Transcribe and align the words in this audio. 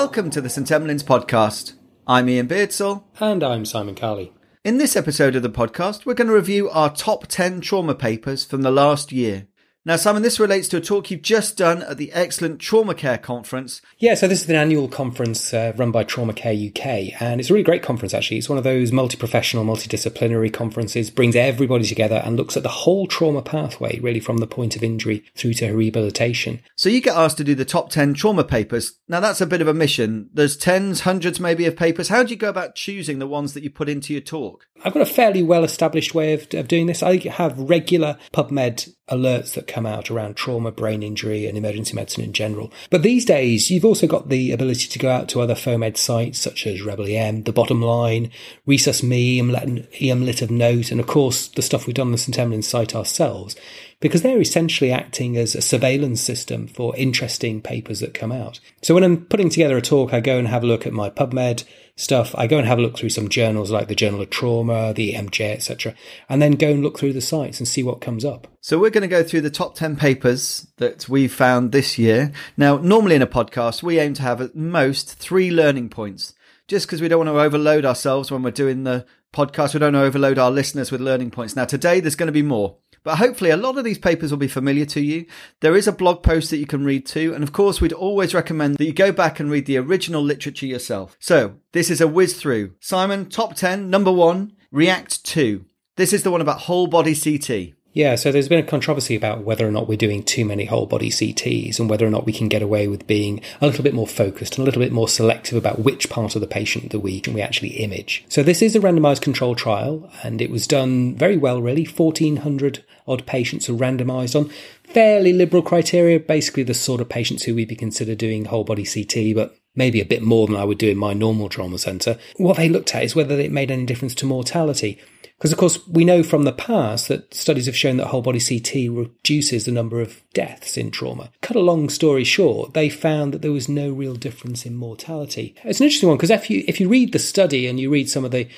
Welcome 0.00 0.30
to 0.30 0.40
the 0.40 0.48
St 0.48 0.68
Emlyn's 0.68 1.02
podcast. 1.02 1.72
I'm 2.06 2.28
Iain 2.28 2.46
Beardsell. 2.46 3.02
And 3.18 3.42
I'm 3.42 3.64
Simon 3.64 3.96
Carley. 3.96 4.32
In 4.64 4.78
this 4.78 4.94
episode 4.94 5.34
of 5.34 5.42
the 5.42 5.50
podcast, 5.50 6.06
we're 6.06 6.14
going 6.14 6.28
to 6.28 6.34
review 6.34 6.70
our 6.70 6.88
top 6.88 7.26
10 7.26 7.60
trauma 7.62 7.96
papers 7.96 8.44
from 8.44 8.62
the 8.62 8.70
last 8.70 9.10
year. 9.10 9.48
Now, 9.88 9.96
Simon, 9.96 10.20
this 10.20 10.38
relates 10.38 10.68
to 10.68 10.76
a 10.76 10.82
talk 10.82 11.10
you've 11.10 11.22
just 11.22 11.56
done 11.56 11.82
at 11.82 11.96
the 11.96 12.12
excellent 12.12 12.60
Trauma 12.60 12.94
Care 12.94 13.16
Conference. 13.16 13.80
Yeah, 13.96 14.16
so 14.16 14.28
this 14.28 14.42
is 14.42 14.50
an 14.50 14.54
annual 14.54 14.86
conference 14.86 15.54
uh, 15.54 15.72
run 15.78 15.92
by 15.92 16.04
Trauma 16.04 16.34
Care 16.34 16.52
UK, 16.52 17.22
and 17.22 17.40
it's 17.40 17.48
a 17.48 17.54
really 17.54 17.64
great 17.64 17.82
conference, 17.82 18.12
actually. 18.12 18.36
It's 18.36 18.50
one 18.50 18.58
of 18.58 18.64
those 18.64 18.92
multi 18.92 19.16
professional, 19.16 19.64
multidisciplinary 19.64 20.52
conferences, 20.52 21.08
brings 21.08 21.34
everybody 21.34 21.86
together 21.86 22.20
and 22.22 22.36
looks 22.36 22.54
at 22.54 22.64
the 22.64 22.68
whole 22.68 23.06
trauma 23.06 23.40
pathway, 23.40 23.98
really 24.00 24.20
from 24.20 24.36
the 24.36 24.46
point 24.46 24.76
of 24.76 24.82
injury 24.82 25.24
through 25.34 25.54
to 25.54 25.72
rehabilitation. 25.72 26.60
So 26.76 26.90
you 26.90 27.00
get 27.00 27.16
asked 27.16 27.38
to 27.38 27.44
do 27.44 27.54
the 27.54 27.64
top 27.64 27.88
10 27.88 28.12
trauma 28.12 28.44
papers. 28.44 28.98
Now, 29.08 29.20
that's 29.20 29.40
a 29.40 29.46
bit 29.46 29.62
of 29.62 29.68
a 29.68 29.72
mission. 29.72 30.28
There's 30.34 30.58
tens, 30.58 31.00
hundreds 31.00 31.40
maybe 31.40 31.64
of 31.64 31.78
papers. 31.78 32.10
How 32.10 32.22
do 32.22 32.28
you 32.28 32.36
go 32.36 32.50
about 32.50 32.74
choosing 32.74 33.20
the 33.20 33.26
ones 33.26 33.54
that 33.54 33.62
you 33.62 33.70
put 33.70 33.88
into 33.88 34.12
your 34.12 34.20
talk? 34.20 34.66
I've 34.84 34.92
got 34.92 35.02
a 35.02 35.06
fairly 35.06 35.42
well 35.42 35.64
established 35.64 36.14
way 36.14 36.34
of, 36.34 36.46
of 36.52 36.68
doing 36.68 36.86
this. 36.86 37.02
I 37.02 37.16
have 37.28 37.58
regular 37.58 38.18
PubMed 38.34 38.94
alerts 39.10 39.54
that 39.54 39.66
come 39.66 39.77
out 39.86 40.10
around 40.10 40.36
trauma, 40.36 40.70
brain 40.70 41.02
injury, 41.02 41.46
and 41.46 41.56
emergency 41.56 41.94
medicine 41.94 42.24
in 42.24 42.32
general. 42.32 42.72
But 42.90 43.02
these 43.02 43.24
days, 43.24 43.70
you've 43.70 43.84
also 43.84 44.06
got 44.06 44.28
the 44.28 44.52
ability 44.52 44.88
to 44.88 44.98
go 44.98 45.10
out 45.10 45.28
to 45.28 45.40
other 45.40 45.54
FOAMed 45.54 45.96
sites 45.96 46.38
such 46.38 46.66
as 46.66 46.82
Rebel 46.82 47.06
EM, 47.06 47.44
The 47.44 47.52
Bottom 47.52 47.82
Line, 47.82 48.30
Resus 48.66 49.02
Me, 49.02 49.38
EM 49.38 50.24
Lit 50.24 50.42
of 50.42 50.50
Note, 50.50 50.90
and 50.90 51.00
of 51.00 51.06
course 51.06 51.48
the 51.48 51.62
stuff 51.62 51.86
we've 51.86 51.94
done 51.94 52.08
on 52.08 52.12
the 52.12 52.18
St 52.18 52.38
Emlyn 52.38 52.62
site 52.62 52.94
ourselves, 52.94 53.56
because 54.00 54.22
they're 54.22 54.40
essentially 54.40 54.92
acting 54.92 55.36
as 55.36 55.54
a 55.54 55.60
surveillance 55.60 56.20
system 56.20 56.68
for 56.68 56.94
interesting 56.96 57.60
papers 57.60 58.00
that 58.00 58.14
come 58.14 58.30
out. 58.30 58.60
So 58.82 58.94
when 58.94 59.04
I'm 59.04 59.24
putting 59.26 59.48
together 59.48 59.76
a 59.76 59.82
talk, 59.82 60.14
I 60.14 60.20
go 60.20 60.38
and 60.38 60.48
have 60.48 60.62
a 60.62 60.66
look 60.66 60.86
at 60.86 60.92
my 60.92 61.10
PubMed 61.10 61.64
stuff. 61.98 62.34
I 62.38 62.46
go 62.46 62.58
and 62.58 62.66
have 62.66 62.78
a 62.78 62.80
look 62.80 62.96
through 62.96 63.10
some 63.10 63.28
journals 63.28 63.70
like 63.70 63.88
the 63.88 63.94
Journal 63.94 64.22
of 64.22 64.30
Trauma, 64.30 64.94
the 64.94 65.12
EMJ, 65.12 65.52
etc., 65.52 65.94
and 66.28 66.40
then 66.40 66.52
go 66.52 66.70
and 66.70 66.82
look 66.82 66.98
through 66.98 67.12
the 67.12 67.20
sites 67.20 67.58
and 67.58 67.68
see 67.68 67.82
what 67.82 68.00
comes 68.00 68.24
up. 68.24 68.46
So 68.60 68.78
we're 68.78 68.90
going 68.90 69.02
to 69.02 69.08
go 69.08 69.22
through 69.22 69.42
the 69.42 69.50
top 69.50 69.74
10 69.74 69.96
papers 69.96 70.68
that 70.76 71.08
we've 71.08 71.32
found 71.32 71.72
this 71.72 71.98
year. 71.98 72.32
Now, 72.56 72.78
normally 72.78 73.16
in 73.16 73.22
a 73.22 73.26
podcast, 73.26 73.82
we 73.82 73.98
aim 73.98 74.14
to 74.14 74.22
have 74.22 74.40
at 74.40 74.54
most 74.54 75.14
three 75.14 75.50
learning 75.50 75.90
points, 75.90 76.34
just 76.68 76.86
because 76.86 77.02
we 77.02 77.08
don't 77.08 77.26
want 77.26 77.28
to 77.28 77.40
overload 77.40 77.84
ourselves 77.84 78.30
when 78.30 78.42
we're 78.42 78.50
doing 78.52 78.84
the 78.84 79.04
podcast. 79.32 79.74
We 79.74 79.80
don't 79.80 79.92
want 79.92 80.02
to 80.02 80.06
overload 80.06 80.38
our 80.38 80.50
listeners 80.50 80.92
with 80.92 81.00
learning 81.00 81.32
points. 81.32 81.56
Now, 81.56 81.64
today 81.64 82.00
there's 82.00 82.16
going 82.16 82.28
to 82.28 82.32
be 82.32 82.42
more. 82.42 82.76
But 83.02 83.16
hopefully, 83.16 83.50
a 83.50 83.56
lot 83.56 83.78
of 83.78 83.84
these 83.84 83.98
papers 83.98 84.30
will 84.30 84.38
be 84.38 84.48
familiar 84.48 84.84
to 84.86 85.00
you. 85.00 85.26
There 85.60 85.76
is 85.76 85.88
a 85.88 85.92
blog 85.92 86.22
post 86.22 86.50
that 86.50 86.58
you 86.58 86.66
can 86.66 86.84
read 86.84 87.06
too. 87.06 87.34
And 87.34 87.42
of 87.42 87.52
course, 87.52 87.80
we'd 87.80 87.92
always 87.92 88.34
recommend 88.34 88.76
that 88.76 88.84
you 88.84 88.92
go 88.92 89.12
back 89.12 89.40
and 89.40 89.50
read 89.50 89.66
the 89.66 89.78
original 89.78 90.22
literature 90.22 90.66
yourself. 90.66 91.16
So, 91.20 91.56
this 91.72 91.90
is 91.90 92.00
a 92.00 92.08
whiz 92.08 92.34
through. 92.34 92.74
Simon, 92.80 93.28
top 93.28 93.54
10, 93.54 93.90
number 93.90 94.12
one, 94.12 94.52
React 94.70 95.24
2. 95.24 95.64
This 95.96 96.12
is 96.12 96.22
the 96.22 96.30
one 96.30 96.40
about 96.40 96.60
whole 96.60 96.86
body 96.86 97.14
CT. 97.14 97.74
Yeah, 97.98 98.14
so 98.14 98.30
there's 98.30 98.48
been 98.48 98.60
a 98.60 98.62
controversy 98.62 99.16
about 99.16 99.42
whether 99.42 99.66
or 99.66 99.72
not 99.72 99.88
we're 99.88 99.96
doing 99.96 100.22
too 100.22 100.44
many 100.44 100.66
whole 100.66 100.86
body 100.86 101.10
CTs 101.10 101.80
and 101.80 101.90
whether 101.90 102.06
or 102.06 102.10
not 102.10 102.26
we 102.26 102.32
can 102.32 102.46
get 102.46 102.62
away 102.62 102.86
with 102.86 103.08
being 103.08 103.40
a 103.60 103.66
little 103.66 103.82
bit 103.82 103.92
more 103.92 104.06
focused 104.06 104.56
and 104.56 104.62
a 104.62 104.66
little 104.66 104.80
bit 104.80 104.92
more 104.92 105.08
selective 105.08 105.58
about 105.58 105.80
which 105.80 106.08
part 106.08 106.36
of 106.36 106.40
the 106.40 106.46
patient 106.46 106.92
that 106.92 107.00
we, 107.00 107.18
can 107.18 107.34
we 107.34 107.42
actually 107.42 107.70
image. 107.70 108.24
So 108.28 108.44
this 108.44 108.62
is 108.62 108.76
a 108.76 108.78
randomized 108.78 109.22
control 109.22 109.56
trial 109.56 110.08
and 110.22 110.40
it 110.40 110.48
was 110.48 110.68
done 110.68 111.16
very 111.16 111.36
well, 111.36 111.60
really. 111.60 111.84
1400 111.84 112.84
odd 113.08 113.26
patients 113.26 113.68
are 113.68 113.72
randomized 113.72 114.38
on 114.38 114.48
fairly 114.84 115.32
liberal 115.32 115.64
criteria, 115.64 116.20
basically 116.20 116.62
the 116.62 116.74
sort 116.74 117.00
of 117.00 117.08
patients 117.08 117.42
who 117.42 117.56
we'd 117.56 117.66
be 117.66 117.74
consider 117.74 118.14
doing 118.14 118.44
whole 118.44 118.62
body 118.62 118.84
CT, 118.84 119.34
but 119.34 119.58
maybe 119.74 120.00
a 120.00 120.04
bit 120.04 120.22
more 120.22 120.46
than 120.46 120.54
I 120.54 120.62
would 120.62 120.78
do 120.78 120.88
in 120.88 120.98
my 120.98 121.14
normal 121.14 121.48
trauma 121.48 121.78
centre. 121.78 122.16
What 122.36 122.58
they 122.58 122.68
looked 122.68 122.94
at 122.94 123.02
is 123.02 123.16
whether 123.16 123.40
it 123.40 123.50
made 123.50 123.72
any 123.72 123.86
difference 123.86 124.14
to 124.16 124.26
mortality. 124.26 125.00
Because, 125.38 125.52
of 125.52 125.58
course, 125.58 125.86
we 125.86 126.04
know 126.04 126.24
from 126.24 126.42
the 126.42 126.52
past 126.52 127.06
that 127.06 127.32
studies 127.32 127.66
have 127.66 127.76
shown 127.76 127.96
that 127.98 128.08
whole 128.08 128.22
body 128.22 128.40
CT 128.40 128.90
reduces 128.90 129.64
the 129.64 129.70
number 129.70 130.00
of 130.00 130.20
deaths 130.34 130.76
in 130.76 130.90
trauma. 130.90 131.30
Cut 131.42 131.56
a 131.56 131.60
long 131.60 131.88
story 131.88 132.24
short, 132.24 132.74
they 132.74 132.88
found 132.88 133.32
that 133.32 133.42
there 133.42 133.52
was 133.52 133.68
no 133.68 133.88
real 133.90 134.14
difference 134.14 134.66
in 134.66 134.74
mortality. 134.74 135.54
It's 135.62 135.78
an 135.78 135.84
interesting 135.84 136.08
one 136.08 136.18
because 136.18 136.30
if 136.30 136.50
you 136.50 136.64
if 136.66 136.80
you 136.80 136.88
read 136.88 137.12
the 137.12 137.20
study 137.20 137.68
and 137.68 137.78
you 137.78 137.88
read 137.88 138.10
some 138.10 138.24
of 138.24 138.32
the 138.32 138.48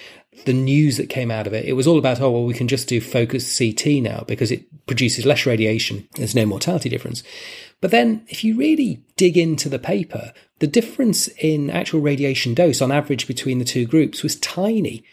the 0.46 0.54
news 0.54 0.96
that 0.96 1.10
came 1.10 1.30
out 1.30 1.46
of 1.46 1.52
it, 1.52 1.66
it 1.66 1.74
was 1.74 1.86
all 1.86 1.98
about 1.98 2.18
oh 2.20 2.30
well 2.30 2.44
we 2.44 2.54
can 2.54 2.68
just 2.68 2.88
do 2.88 2.98
focused 2.98 3.58
CT 3.58 4.02
now 4.02 4.24
because 4.26 4.50
it 4.50 4.64
produces 4.86 5.26
less 5.26 5.44
radiation. 5.44 6.08
There's 6.14 6.34
no 6.34 6.46
mortality 6.46 6.88
difference. 6.88 7.22
But 7.82 7.90
then, 7.90 8.24
if 8.28 8.42
you 8.42 8.56
really 8.56 9.02
dig 9.16 9.36
into 9.36 9.68
the 9.68 9.78
paper, 9.78 10.32
the 10.60 10.66
difference 10.66 11.28
in 11.38 11.68
actual 11.68 12.00
radiation 12.00 12.54
dose 12.54 12.80
on 12.80 12.92
average 12.92 13.26
between 13.26 13.58
the 13.58 13.64
two 13.66 13.86
groups 13.86 14.22
was 14.22 14.36
tiny. 14.36 15.04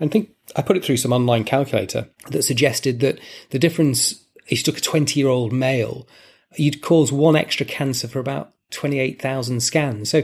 I 0.00 0.08
think 0.08 0.30
I 0.54 0.62
put 0.62 0.76
it 0.76 0.84
through 0.84 0.98
some 0.98 1.12
online 1.12 1.44
calculator 1.44 2.08
that 2.30 2.42
suggested 2.42 3.00
that 3.00 3.18
the 3.50 3.58
difference, 3.58 4.24
if 4.46 4.58
you 4.58 4.64
took 4.64 4.78
a 4.78 4.82
20 4.82 5.18
year 5.18 5.28
old 5.28 5.52
male, 5.52 6.06
you'd 6.56 6.82
cause 6.82 7.12
one 7.12 7.36
extra 7.36 7.66
cancer 7.66 8.08
for 8.08 8.18
about 8.18 8.52
28,000 8.70 9.60
scans. 9.60 10.10
So, 10.10 10.22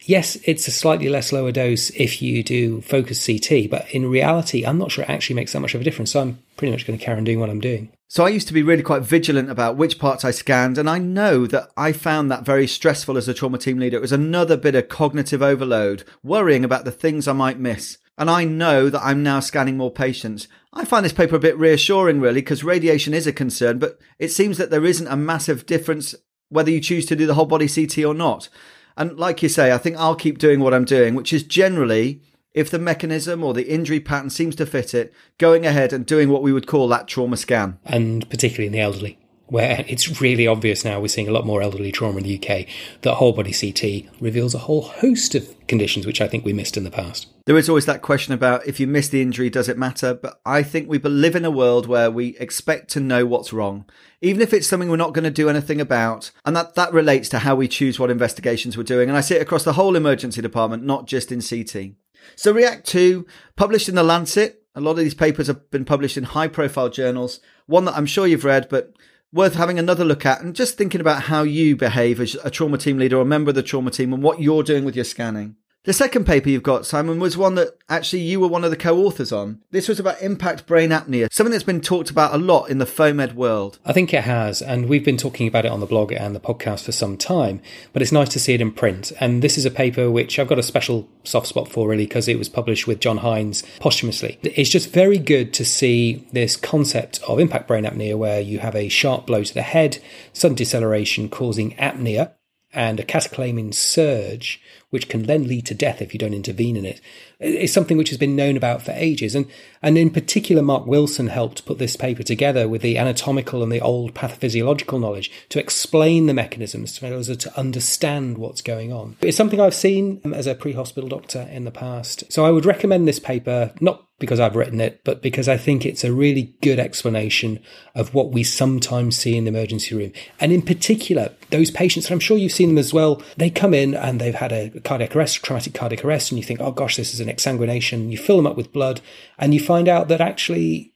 yes, 0.00 0.36
it's 0.44 0.66
a 0.68 0.72
slightly 0.72 1.08
less 1.08 1.32
lower 1.32 1.52
dose 1.52 1.90
if 1.90 2.22
you 2.22 2.42
do 2.42 2.80
focus 2.80 3.26
CT, 3.26 3.70
but 3.70 3.90
in 3.92 4.08
reality, 4.08 4.64
I'm 4.64 4.78
not 4.78 4.90
sure 4.90 5.04
it 5.04 5.10
actually 5.10 5.36
makes 5.36 5.52
that 5.52 5.60
much 5.60 5.74
of 5.74 5.80
a 5.80 5.84
difference. 5.84 6.12
So, 6.12 6.20
I'm 6.20 6.38
pretty 6.56 6.72
much 6.72 6.86
going 6.86 6.98
to 6.98 7.04
carry 7.04 7.18
on 7.18 7.24
doing 7.24 7.40
what 7.40 7.50
I'm 7.50 7.60
doing. 7.60 7.92
So 8.12 8.26
I 8.26 8.30
used 8.30 8.48
to 8.48 8.54
be 8.54 8.64
really 8.64 8.82
quite 8.82 9.02
vigilant 9.02 9.50
about 9.50 9.76
which 9.76 10.00
parts 10.00 10.24
I 10.24 10.32
scanned, 10.32 10.78
and 10.78 10.90
I 10.90 10.98
know 10.98 11.46
that 11.46 11.70
I 11.76 11.92
found 11.92 12.28
that 12.30 12.44
very 12.44 12.66
stressful 12.66 13.16
as 13.16 13.28
a 13.28 13.34
trauma 13.34 13.56
team 13.56 13.78
leader. 13.78 13.96
It 13.96 14.02
was 14.02 14.10
another 14.10 14.56
bit 14.56 14.74
of 14.74 14.88
cognitive 14.88 15.42
overload, 15.42 16.02
worrying 16.22 16.64
about 16.64 16.84
the 16.84 16.90
things 16.90 17.28
I 17.28 17.34
might 17.34 17.60
miss 17.60 17.98
and 18.20 18.28
I 18.28 18.44
know 18.44 18.90
that 18.90 19.02
I'm 19.02 19.22
now 19.22 19.40
scanning 19.40 19.78
more 19.78 19.90
patients. 19.90 20.46
I 20.74 20.84
find 20.84 21.06
this 21.06 21.12
paper 21.12 21.36
a 21.36 21.40
bit 21.40 21.58
reassuring, 21.58 22.20
really, 22.20 22.42
because 22.42 22.62
radiation 22.62 23.14
is 23.14 23.26
a 23.26 23.32
concern, 23.32 23.78
but 23.78 23.98
it 24.18 24.28
seems 24.28 24.58
that 24.58 24.68
there 24.68 24.84
isn't 24.84 25.06
a 25.06 25.16
massive 25.16 25.64
difference 25.64 26.14
whether 26.50 26.70
you 26.70 26.80
choose 26.80 27.06
to 27.06 27.16
do 27.16 27.26
the 27.26 27.32
whole 27.32 27.46
body 27.46 27.66
CT 27.66 28.04
or 28.04 28.12
not. 28.12 28.50
And 28.94 29.18
like 29.18 29.42
you 29.42 29.48
say, 29.48 29.72
I 29.72 29.78
think 29.78 29.96
I'll 29.96 30.14
keep 30.14 30.36
doing 30.36 30.60
what 30.60 30.74
I'm 30.74 30.84
doing, 30.84 31.14
which 31.14 31.32
is 31.32 31.42
generally, 31.44 32.20
if 32.52 32.70
the 32.70 32.78
mechanism 32.78 33.44
or 33.44 33.54
the 33.54 33.68
injury 33.68 34.00
pattern 34.00 34.30
seems 34.30 34.56
to 34.56 34.66
fit 34.66 34.94
it, 34.94 35.12
going 35.38 35.66
ahead 35.66 35.92
and 35.92 36.06
doing 36.06 36.28
what 36.28 36.42
we 36.42 36.52
would 36.52 36.66
call 36.66 36.88
that 36.88 37.08
trauma 37.08 37.36
scan. 37.36 37.78
And 37.84 38.28
particularly 38.28 38.66
in 38.66 38.72
the 38.72 38.80
elderly 38.80 39.18
where 39.50 39.84
it's 39.88 40.20
really 40.20 40.46
obvious 40.46 40.84
now 40.84 41.00
we're 41.00 41.08
seeing 41.08 41.28
a 41.28 41.32
lot 41.32 41.44
more 41.44 41.60
elderly 41.60 41.92
trauma 41.92 42.18
in 42.18 42.24
the 42.24 42.36
UK 42.36 42.66
that 43.02 43.14
whole 43.14 43.32
body 43.32 43.52
CT 43.52 44.08
reveals 44.20 44.54
a 44.54 44.58
whole 44.58 44.82
host 44.82 45.34
of 45.34 45.66
conditions 45.66 46.06
which 46.06 46.20
I 46.20 46.28
think 46.28 46.44
we 46.44 46.52
missed 46.52 46.76
in 46.76 46.84
the 46.84 46.90
past. 46.90 47.26
There 47.46 47.56
is 47.56 47.68
always 47.68 47.86
that 47.86 48.02
question 48.02 48.32
about 48.32 48.66
if 48.66 48.78
you 48.78 48.86
miss 48.86 49.08
the 49.08 49.22
injury, 49.22 49.50
does 49.50 49.68
it 49.68 49.78
matter? 49.78 50.14
But 50.14 50.40
I 50.46 50.62
think 50.62 50.88
we 50.88 50.98
live 50.98 51.34
in 51.34 51.44
a 51.44 51.50
world 51.50 51.88
where 51.88 52.10
we 52.10 52.36
expect 52.38 52.90
to 52.90 53.00
know 53.00 53.26
what's 53.26 53.52
wrong, 53.52 53.86
even 54.20 54.40
if 54.40 54.52
it's 54.52 54.68
something 54.68 54.88
we're 54.88 54.96
not 54.96 55.14
going 55.14 55.24
to 55.24 55.30
do 55.30 55.48
anything 55.48 55.80
about. 55.80 56.30
And 56.44 56.54
that, 56.54 56.76
that 56.76 56.92
relates 56.92 57.28
to 57.30 57.40
how 57.40 57.56
we 57.56 57.66
choose 57.66 57.98
what 57.98 58.10
investigations 58.10 58.76
we're 58.76 58.84
doing. 58.84 59.08
And 59.08 59.18
I 59.18 59.20
see 59.20 59.34
it 59.34 59.42
across 59.42 59.64
the 59.64 59.72
whole 59.72 59.96
emergency 59.96 60.40
department, 60.40 60.84
not 60.84 61.08
just 61.08 61.32
in 61.32 61.40
CT. 61.40 61.94
So 62.36 62.52
React 62.52 62.86
2, 62.86 63.26
published 63.56 63.88
in 63.88 63.94
the 63.94 64.02
Lancet. 64.02 64.62
A 64.74 64.80
lot 64.80 64.92
of 64.92 64.98
these 64.98 65.14
papers 65.14 65.48
have 65.48 65.70
been 65.70 65.84
published 65.84 66.16
in 66.16 66.24
high 66.24 66.48
profile 66.48 66.88
journals. 66.88 67.40
One 67.66 67.84
that 67.86 67.96
I'm 67.96 68.06
sure 68.06 68.26
you've 68.26 68.44
read, 68.44 68.68
but 68.68 68.94
worth 69.32 69.54
having 69.54 69.78
another 69.78 70.04
look 70.04 70.26
at 70.26 70.40
and 70.40 70.54
just 70.54 70.76
thinking 70.76 71.00
about 71.00 71.24
how 71.24 71.42
you 71.42 71.76
behave 71.76 72.20
as 72.20 72.36
a 72.44 72.50
trauma 72.50 72.78
team 72.78 72.98
leader 72.98 73.16
or 73.16 73.22
a 73.22 73.26
member 73.26 73.50
of 73.50 73.54
the 73.54 73.62
trauma 73.62 73.90
team 73.90 74.12
and 74.12 74.22
what 74.22 74.40
you're 74.40 74.62
doing 74.62 74.84
with 74.84 74.96
your 74.96 75.04
scanning. 75.04 75.56
The 75.84 75.94
second 75.94 76.26
paper 76.26 76.50
you've 76.50 76.62
got, 76.62 76.84
Simon, 76.84 77.20
was 77.20 77.38
one 77.38 77.54
that 77.54 77.78
actually 77.88 78.20
you 78.20 78.38
were 78.38 78.48
one 78.48 78.64
of 78.64 78.70
the 78.70 78.76
co-authors 78.76 79.32
on. 79.32 79.62
This 79.70 79.88
was 79.88 79.98
about 79.98 80.20
impact 80.20 80.66
brain 80.66 80.90
apnea, 80.90 81.32
something 81.32 81.52
that's 81.52 81.64
been 81.64 81.80
talked 81.80 82.10
about 82.10 82.34
a 82.34 82.36
lot 82.36 82.68
in 82.68 82.76
the 82.76 82.84
FOAMed 82.84 83.32
world. 83.32 83.78
I 83.82 83.94
think 83.94 84.12
it 84.12 84.24
has, 84.24 84.60
and 84.60 84.90
we've 84.90 85.06
been 85.06 85.16
talking 85.16 85.48
about 85.48 85.64
it 85.64 85.70
on 85.72 85.80
the 85.80 85.86
blog 85.86 86.12
and 86.12 86.36
the 86.36 86.40
podcast 86.40 86.84
for 86.84 86.92
some 86.92 87.16
time, 87.16 87.62
but 87.94 88.02
it's 88.02 88.12
nice 88.12 88.28
to 88.28 88.38
see 88.38 88.52
it 88.52 88.60
in 88.60 88.72
print. 88.72 89.10
And 89.20 89.40
this 89.40 89.56
is 89.56 89.64
a 89.64 89.70
paper 89.70 90.10
which 90.10 90.38
I've 90.38 90.48
got 90.48 90.58
a 90.58 90.62
special 90.62 91.08
soft 91.24 91.46
spot 91.46 91.68
for, 91.68 91.88
really, 91.88 92.04
because 92.04 92.28
it 92.28 92.38
was 92.38 92.50
published 92.50 92.86
with 92.86 93.00
John 93.00 93.16
Hinds 93.16 93.62
posthumously. 93.78 94.38
It's 94.42 94.68
just 94.68 94.92
very 94.92 95.18
good 95.18 95.54
to 95.54 95.64
see 95.64 96.28
this 96.30 96.56
concept 96.56 97.22
of 97.26 97.38
impact 97.38 97.66
brain 97.66 97.84
apnea, 97.84 98.18
where 98.18 98.42
you 98.42 98.58
have 98.58 98.76
a 98.76 98.90
sharp 98.90 99.26
blow 99.26 99.42
to 99.44 99.54
the 99.54 99.62
head, 99.62 99.98
sudden 100.34 100.56
deceleration 100.56 101.30
causing 101.30 101.74
apnea, 101.76 102.32
and 102.72 103.00
a 103.00 103.04
catecholamine 103.04 103.74
surge, 103.74 104.60
which 104.90 105.08
can 105.08 105.24
then 105.24 105.46
lead 105.46 105.66
to 105.66 105.74
death 105.74 106.02
if 106.02 106.12
you 106.12 106.18
don't 106.18 106.34
intervene 106.34 106.76
in 106.76 106.84
it. 106.84 107.00
is 107.38 107.72
something 107.72 107.96
which 107.96 108.10
has 108.10 108.18
been 108.18 108.36
known 108.36 108.56
about 108.56 108.82
for 108.82 108.92
ages. 108.92 109.34
And, 109.34 109.46
and 109.82 109.96
in 109.96 110.10
particular, 110.10 110.62
Mark 110.62 110.86
Wilson 110.86 111.28
helped 111.28 111.64
put 111.64 111.78
this 111.78 111.96
paper 111.96 112.22
together 112.22 112.68
with 112.68 112.82
the 112.82 112.98
anatomical 112.98 113.62
and 113.62 113.72
the 113.72 113.80
old 113.80 114.14
pathophysiological 114.14 115.00
knowledge 115.00 115.30
to 115.48 115.60
explain 115.60 116.26
the 116.26 116.34
mechanisms 116.34 116.92
to 116.98 117.10
to 117.10 117.58
understand 117.58 118.38
what's 118.38 118.62
going 118.62 118.92
on. 118.92 119.16
It's 119.20 119.36
something 119.36 119.60
I've 119.60 119.74
seen 119.74 120.20
um, 120.24 120.34
as 120.34 120.46
a 120.46 120.54
pre 120.54 120.72
hospital 120.72 121.08
doctor 121.08 121.48
in 121.50 121.64
the 121.64 121.70
past. 121.70 122.30
So 122.32 122.44
I 122.44 122.50
would 122.50 122.64
recommend 122.64 123.06
this 123.06 123.18
paper, 123.18 123.72
not 123.80 124.06
because 124.20 124.38
I've 124.38 124.54
written 124.54 124.80
it, 124.80 125.00
but 125.02 125.22
because 125.22 125.48
I 125.48 125.56
think 125.56 125.84
it's 125.84 126.04
a 126.04 126.12
really 126.12 126.54
good 126.60 126.78
explanation 126.78 127.58
of 127.94 128.14
what 128.14 128.30
we 128.30 128.44
sometimes 128.44 129.16
see 129.16 129.36
in 129.36 129.44
the 129.44 129.48
emergency 129.48 129.96
room. 129.96 130.12
And 130.38 130.52
in 130.52 130.62
particular, 130.62 131.34
those 131.48 131.70
patients, 131.70 132.06
and 132.06 132.12
I'm 132.12 132.20
sure 132.20 132.36
you've 132.36 132.52
seen 132.52 132.68
them 132.68 132.78
as 132.78 132.92
well, 132.92 133.22
they 133.38 133.50
come 133.50 133.74
in 133.74 133.94
and 133.94 134.20
they've 134.20 134.34
had 134.34 134.52
a 134.52 134.68
cardiac 134.84 135.14
arrest, 135.14 135.42
traumatic 135.42 135.74
cardiac 135.74 136.04
arrest, 136.04 136.30
and 136.30 136.38
you 136.38 136.44
think, 136.44 136.60
oh 136.60 136.72
gosh, 136.72 136.96
this 136.96 137.14
is 137.14 137.20
an 137.20 137.28
exsanguination. 137.28 138.10
You 138.10 138.18
fill 138.18 138.36
them 138.36 138.46
up 138.46 138.56
with 138.56 138.72
blood 138.72 139.00
and 139.38 139.54
you 139.54 139.60
find 139.60 139.88
out 139.88 140.08
that 140.08 140.20
actually 140.20 140.94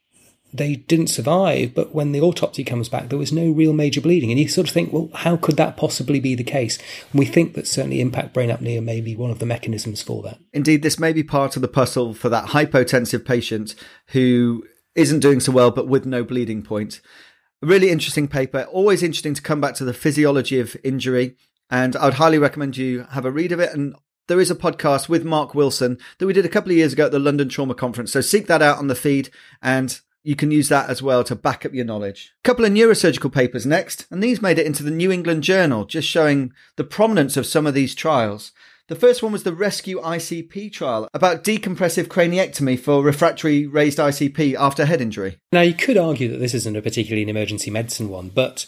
they 0.54 0.76
didn't 0.76 1.08
survive, 1.08 1.74
but 1.74 1.92
when 1.92 2.12
the 2.12 2.20
autopsy 2.20 2.62
comes 2.62 2.88
back, 2.88 3.08
there 3.08 3.18
was 3.18 3.32
no 3.32 3.50
real 3.50 3.72
major 3.72 4.00
bleeding. 4.00 4.30
And 4.30 4.38
you 4.38 4.46
sort 4.46 4.68
of 4.68 4.72
think, 4.72 4.92
well, 4.92 5.10
how 5.12 5.36
could 5.36 5.56
that 5.56 5.76
possibly 5.76 6.20
be 6.20 6.36
the 6.36 6.44
case? 6.44 6.78
And 7.10 7.18
we 7.18 7.26
think 7.26 7.54
that 7.54 7.66
certainly 7.66 8.00
impact 8.00 8.32
brain 8.32 8.50
apnea 8.50 8.80
may 8.80 9.00
be 9.00 9.16
one 9.16 9.32
of 9.32 9.40
the 9.40 9.46
mechanisms 9.46 10.00
for 10.00 10.22
that. 10.22 10.38
Indeed, 10.52 10.82
this 10.82 10.98
may 10.98 11.12
be 11.12 11.24
part 11.24 11.56
of 11.56 11.62
the 11.62 11.68
puzzle 11.68 12.14
for 12.14 12.28
that 12.28 12.50
hypotensive 12.50 13.24
patient 13.24 13.74
who 14.08 14.64
isn't 14.94 15.20
doing 15.20 15.40
so 15.40 15.50
well, 15.50 15.72
but 15.72 15.88
with 15.88 16.06
no 16.06 16.22
bleeding 16.22 16.62
point. 16.62 17.00
Really 17.60 17.90
interesting 17.90 18.28
paper. 18.28 18.62
Always 18.70 19.02
interesting 19.02 19.34
to 19.34 19.42
come 19.42 19.60
back 19.60 19.74
to 19.76 19.84
the 19.84 19.94
physiology 19.94 20.60
of 20.60 20.76
injury. 20.84 21.34
And 21.74 21.96
I'd 21.96 22.14
highly 22.14 22.38
recommend 22.38 22.76
you 22.76 23.04
have 23.10 23.24
a 23.24 23.32
read 23.32 23.50
of 23.50 23.58
it. 23.58 23.74
And 23.74 23.96
there 24.28 24.40
is 24.40 24.48
a 24.48 24.54
podcast 24.54 25.08
with 25.08 25.24
Mark 25.24 25.56
Wilson 25.56 25.98
that 26.18 26.26
we 26.26 26.32
did 26.32 26.44
a 26.44 26.48
couple 26.48 26.70
of 26.70 26.76
years 26.76 26.92
ago 26.92 27.06
at 27.06 27.10
the 27.10 27.18
London 27.18 27.48
Trauma 27.48 27.74
Conference. 27.74 28.12
So 28.12 28.20
seek 28.20 28.46
that 28.46 28.62
out 28.62 28.78
on 28.78 28.86
the 28.86 28.94
feed 28.94 29.28
and 29.60 30.00
you 30.22 30.36
can 30.36 30.52
use 30.52 30.68
that 30.68 30.88
as 30.88 31.02
well 31.02 31.24
to 31.24 31.34
back 31.34 31.66
up 31.66 31.74
your 31.74 31.84
knowledge. 31.84 32.32
A 32.44 32.46
couple 32.46 32.64
of 32.64 32.70
neurosurgical 32.70 33.32
papers 33.32 33.66
next, 33.66 34.06
and 34.08 34.22
these 34.22 34.40
made 34.40 34.60
it 34.60 34.66
into 34.66 34.84
the 34.84 34.92
New 34.92 35.10
England 35.10 35.42
Journal, 35.42 35.84
just 35.84 36.08
showing 36.08 36.52
the 36.76 36.84
prominence 36.84 37.36
of 37.36 37.44
some 37.44 37.66
of 37.66 37.74
these 37.74 37.96
trials. 37.96 38.52
The 38.86 38.94
first 38.94 39.20
one 39.20 39.32
was 39.32 39.42
the 39.42 39.52
Rescue 39.52 40.00
ICP 40.00 40.72
trial 40.72 41.08
about 41.12 41.42
decompressive 41.42 42.06
craniectomy 42.06 42.78
for 42.78 43.02
refractory 43.02 43.66
raised 43.66 43.98
ICP 43.98 44.54
after 44.54 44.84
head 44.86 45.00
injury. 45.00 45.38
Now, 45.50 45.62
you 45.62 45.74
could 45.74 45.98
argue 45.98 46.30
that 46.30 46.38
this 46.38 46.54
isn't 46.54 46.76
a 46.76 46.82
particularly 46.82 47.24
an 47.24 47.28
emergency 47.30 47.72
medicine 47.72 48.10
one, 48.10 48.28
but 48.28 48.64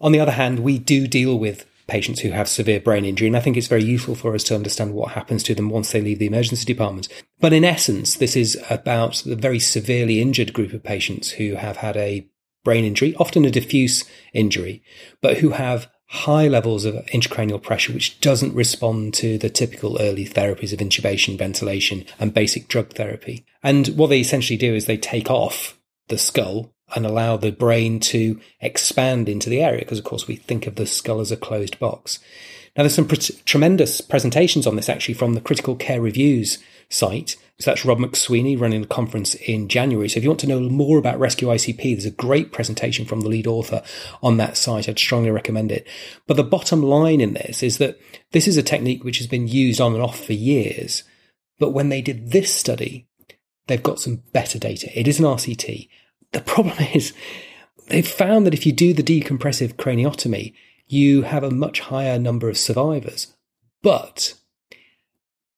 on 0.00 0.12
the 0.12 0.20
other 0.20 0.32
hand, 0.32 0.60
we 0.60 0.78
do 0.78 1.06
deal 1.06 1.38
with 1.38 1.66
patients 1.86 2.20
who 2.20 2.30
have 2.30 2.48
severe 2.48 2.80
brain 2.80 3.04
injury. 3.04 3.28
And 3.28 3.36
I 3.36 3.40
think 3.40 3.56
it's 3.56 3.68
very 3.68 3.84
useful 3.84 4.14
for 4.14 4.34
us 4.34 4.44
to 4.44 4.54
understand 4.54 4.94
what 4.94 5.12
happens 5.12 5.42
to 5.44 5.54
them 5.54 5.70
once 5.70 5.92
they 5.92 6.00
leave 6.00 6.18
the 6.18 6.26
emergency 6.26 6.64
department. 6.64 7.08
But 7.40 7.52
in 7.52 7.64
essence, 7.64 8.16
this 8.16 8.36
is 8.36 8.60
about 8.70 9.22
the 9.24 9.36
very 9.36 9.58
severely 9.58 10.20
injured 10.20 10.52
group 10.52 10.72
of 10.72 10.82
patients 10.82 11.30
who 11.30 11.54
have 11.54 11.78
had 11.78 11.96
a 11.96 12.28
brain 12.64 12.84
injury, 12.84 13.14
often 13.16 13.44
a 13.44 13.50
diffuse 13.50 14.04
injury, 14.32 14.82
but 15.22 15.38
who 15.38 15.50
have 15.50 15.88
high 16.08 16.46
levels 16.48 16.84
of 16.84 16.94
intracranial 17.06 17.62
pressure, 17.62 17.92
which 17.92 18.20
doesn't 18.20 18.54
respond 18.54 19.14
to 19.14 19.38
the 19.38 19.50
typical 19.50 20.00
early 20.00 20.24
therapies 20.24 20.72
of 20.72 20.78
intubation, 20.78 21.36
ventilation, 21.36 22.04
and 22.18 22.34
basic 22.34 22.68
drug 22.68 22.92
therapy. 22.92 23.44
And 23.62 23.88
what 23.88 24.08
they 24.08 24.20
essentially 24.20 24.56
do 24.56 24.74
is 24.74 24.86
they 24.86 24.96
take 24.96 25.30
off 25.30 25.78
the 26.08 26.18
skull 26.18 26.75
and 26.94 27.04
allow 27.04 27.36
the 27.36 27.50
brain 27.50 27.98
to 27.98 28.40
expand 28.60 29.28
into 29.28 29.50
the 29.50 29.62
area 29.62 29.80
because 29.80 29.98
of 29.98 30.04
course 30.04 30.28
we 30.28 30.36
think 30.36 30.66
of 30.66 30.76
the 30.76 30.86
skull 30.86 31.20
as 31.20 31.32
a 31.32 31.36
closed 31.36 31.78
box. 31.78 32.18
Now 32.76 32.82
there's 32.82 32.94
some 32.94 33.08
tremendous 33.44 34.00
presentations 34.00 34.66
on 34.66 34.76
this 34.76 34.88
actually 34.88 35.14
from 35.14 35.34
the 35.34 35.40
Critical 35.40 35.76
Care 35.76 36.00
Reviews 36.00 36.58
site. 36.88 37.36
So 37.58 37.70
that's 37.70 37.86
Rob 37.86 37.98
McSweeney 37.98 38.60
running 38.60 38.82
the 38.82 38.86
conference 38.86 39.34
in 39.34 39.68
January. 39.68 40.10
So 40.10 40.18
if 40.18 40.24
you 40.24 40.28
want 40.28 40.40
to 40.40 40.46
know 40.46 40.60
more 40.60 40.98
about 40.98 41.18
Rescue 41.18 41.48
ICP, 41.48 41.82
there's 41.82 42.04
a 42.04 42.10
great 42.10 42.52
presentation 42.52 43.06
from 43.06 43.22
the 43.22 43.30
lead 43.30 43.46
author 43.46 43.82
on 44.22 44.36
that 44.36 44.58
site. 44.58 44.88
I'd 44.88 44.98
strongly 44.98 45.30
recommend 45.30 45.72
it. 45.72 45.88
But 46.26 46.36
the 46.36 46.44
bottom 46.44 46.82
line 46.82 47.22
in 47.22 47.32
this 47.32 47.62
is 47.62 47.78
that 47.78 47.98
this 48.32 48.46
is 48.46 48.58
a 48.58 48.62
technique 48.62 49.04
which 49.04 49.18
has 49.18 49.26
been 49.26 49.48
used 49.48 49.80
on 49.80 49.94
and 49.94 50.02
off 50.02 50.22
for 50.22 50.34
years. 50.34 51.02
But 51.58 51.70
when 51.70 51.88
they 51.88 52.02
did 52.02 52.30
this 52.30 52.54
study, 52.54 53.08
they've 53.68 53.82
got 53.82 54.00
some 54.00 54.22
better 54.32 54.58
data. 54.58 54.90
It 54.98 55.08
is 55.08 55.18
an 55.18 55.24
RCT 55.24 55.88
the 56.36 56.42
problem 56.42 56.76
is 56.94 57.12
they've 57.88 58.06
found 58.06 58.46
that 58.46 58.54
if 58.54 58.66
you 58.66 58.72
do 58.72 58.92
the 58.92 59.02
decompressive 59.02 59.74
craniotomy, 59.74 60.54
you 60.86 61.22
have 61.22 61.42
a 61.42 61.50
much 61.50 61.80
higher 61.80 62.18
number 62.18 62.48
of 62.48 62.58
survivors, 62.58 63.34
but 63.82 64.34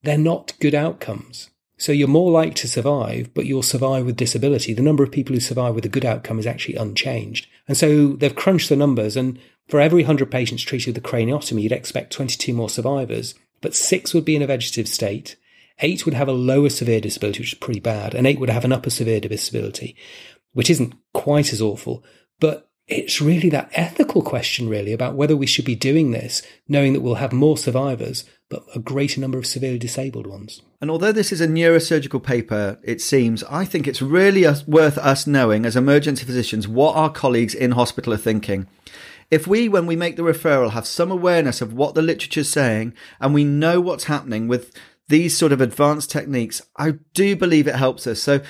they're 0.03 0.17
not 0.17 0.55
good 0.61 0.75
outcomes. 0.75 1.51
So 1.81 1.93
you're 1.93 2.09
more 2.09 2.31
likely 2.31 2.55
to 2.55 2.69
survive, 2.69 3.33
but 3.35 3.47
you'll 3.47 3.63
survive 3.63 4.05
with 4.05 4.17
disability. 4.17 4.73
The 4.73 4.83
number 4.83 5.05
of 5.05 5.13
people 5.13 5.35
who 5.35 5.41
survive 5.41 5.75
with 5.75 5.85
a 5.85 5.91
good 5.91 6.05
outcome 6.05 6.39
is 6.39 6.47
actually 6.47 6.75
unchanged. 6.75 7.47
And 7.69 7.77
so 7.77 8.15
they've 8.15 8.35
crunched 8.35 8.69
the 8.69 8.77
numbers, 8.77 9.17
and 9.17 9.39
for 9.69 9.81
every 9.81 10.03
100 10.03 10.31
patients 10.31 10.63
treated 10.63 10.97
with 10.97 11.05
a 11.05 11.09
craniotomy, 11.09 11.63
you'd 11.63 11.73
expect 11.73 12.13
22 12.13 12.53
more 12.53 12.69
survivors, 12.69 13.35
but 13.61 13.77
six 13.77 14.13
would 14.13 14.25
be 14.25 14.35
in 14.35 14.43
a 14.43 14.47
vegetative 14.47 14.89
state, 14.89 15.37
eight 15.81 16.05
would 16.05 16.15
have 16.15 16.29
a 16.29 16.33
lower 16.33 16.69
severe 16.69 17.01
disability, 17.01 17.41
which 17.41 17.53
is 17.53 17.59
pretty 17.59 17.81
bad, 17.81 18.15
and 18.15 18.27
eight 18.27 18.41
would 18.41 18.51
have 18.51 18.65
an 18.65 18.73
upper 18.73 18.91
severe 18.91 19.21
disability 19.21 19.95
which 20.59 20.71
isn't 20.71 20.93
quite 21.15 21.53
as 21.53 21.63
awful, 21.63 22.03
but 22.41 22.69
it's 22.89 23.21
really 23.21 23.49
that 23.49 23.71
ethical 23.75 24.23
question, 24.23 24.69
really, 24.69 24.93
about 24.93 25.15
whether 25.15 25.37
we 25.37 25.47
should 25.47 25.65
be 25.65 25.77
doing 25.77 26.11
this, 26.11 26.43
knowing 26.67 26.95
that 26.95 27.01
we'll 27.01 27.15
have 27.15 27.33
more 27.33 27.57
survivors, 27.57 28.25
but 28.49 28.65
a 28.75 28.81
greater 28.81 29.21
number 29.21 29.39
of 29.39 29.47
severely 29.47 29.79
disabled 29.79 30.27
ones. 30.27 30.61
And 30.81 30.91
although 30.91 31.13
this 31.13 31.31
is 31.31 31.41
a 31.41 31.47
neurosurgical 31.47 32.25
paper, 32.25 32.81
it 32.83 33.01
seems, 33.01 33.45
I 33.45 33.65
think 33.67 33.87
it's 33.87 34.03
really 34.03 34.53
worth 34.67 34.99
us 34.99 35.29
knowing 35.29 35.65
as 35.65 35.77
emergency 35.77 36.25
physicians 36.25 36.67
what 36.67 36.97
our 36.97 37.13
colleagues 37.13 37.55
in 37.55 37.71
hospital 37.71 38.13
are 38.13 38.17
thinking. 38.17 38.67
If 39.31 39.47
we, 39.47 39.69
when 39.69 39.87
we 39.87 39.95
make 39.95 40.17
the 40.17 40.23
referral, 40.23 40.73
have 40.73 40.89
some 40.89 41.13
awareness 41.13 41.61
of 41.61 41.73
what 41.73 41.95
the 41.95 42.03
literature's 42.03 42.49
saying 42.49 42.95
and 43.21 43.33
we 43.33 43.45
know 43.45 43.81
what's 43.81 44.05
happening 44.05 44.49
with 44.49 44.75
these 45.09 45.37
sort 45.37 45.53
of 45.53 45.61
advanced 45.61 46.11
techniques, 46.11 46.63
I 46.77 46.95
do 47.15 47.35
believe 47.37 47.67
it 47.67 47.77
helps 47.77 48.07
us. 48.07 48.21
So 48.21 48.41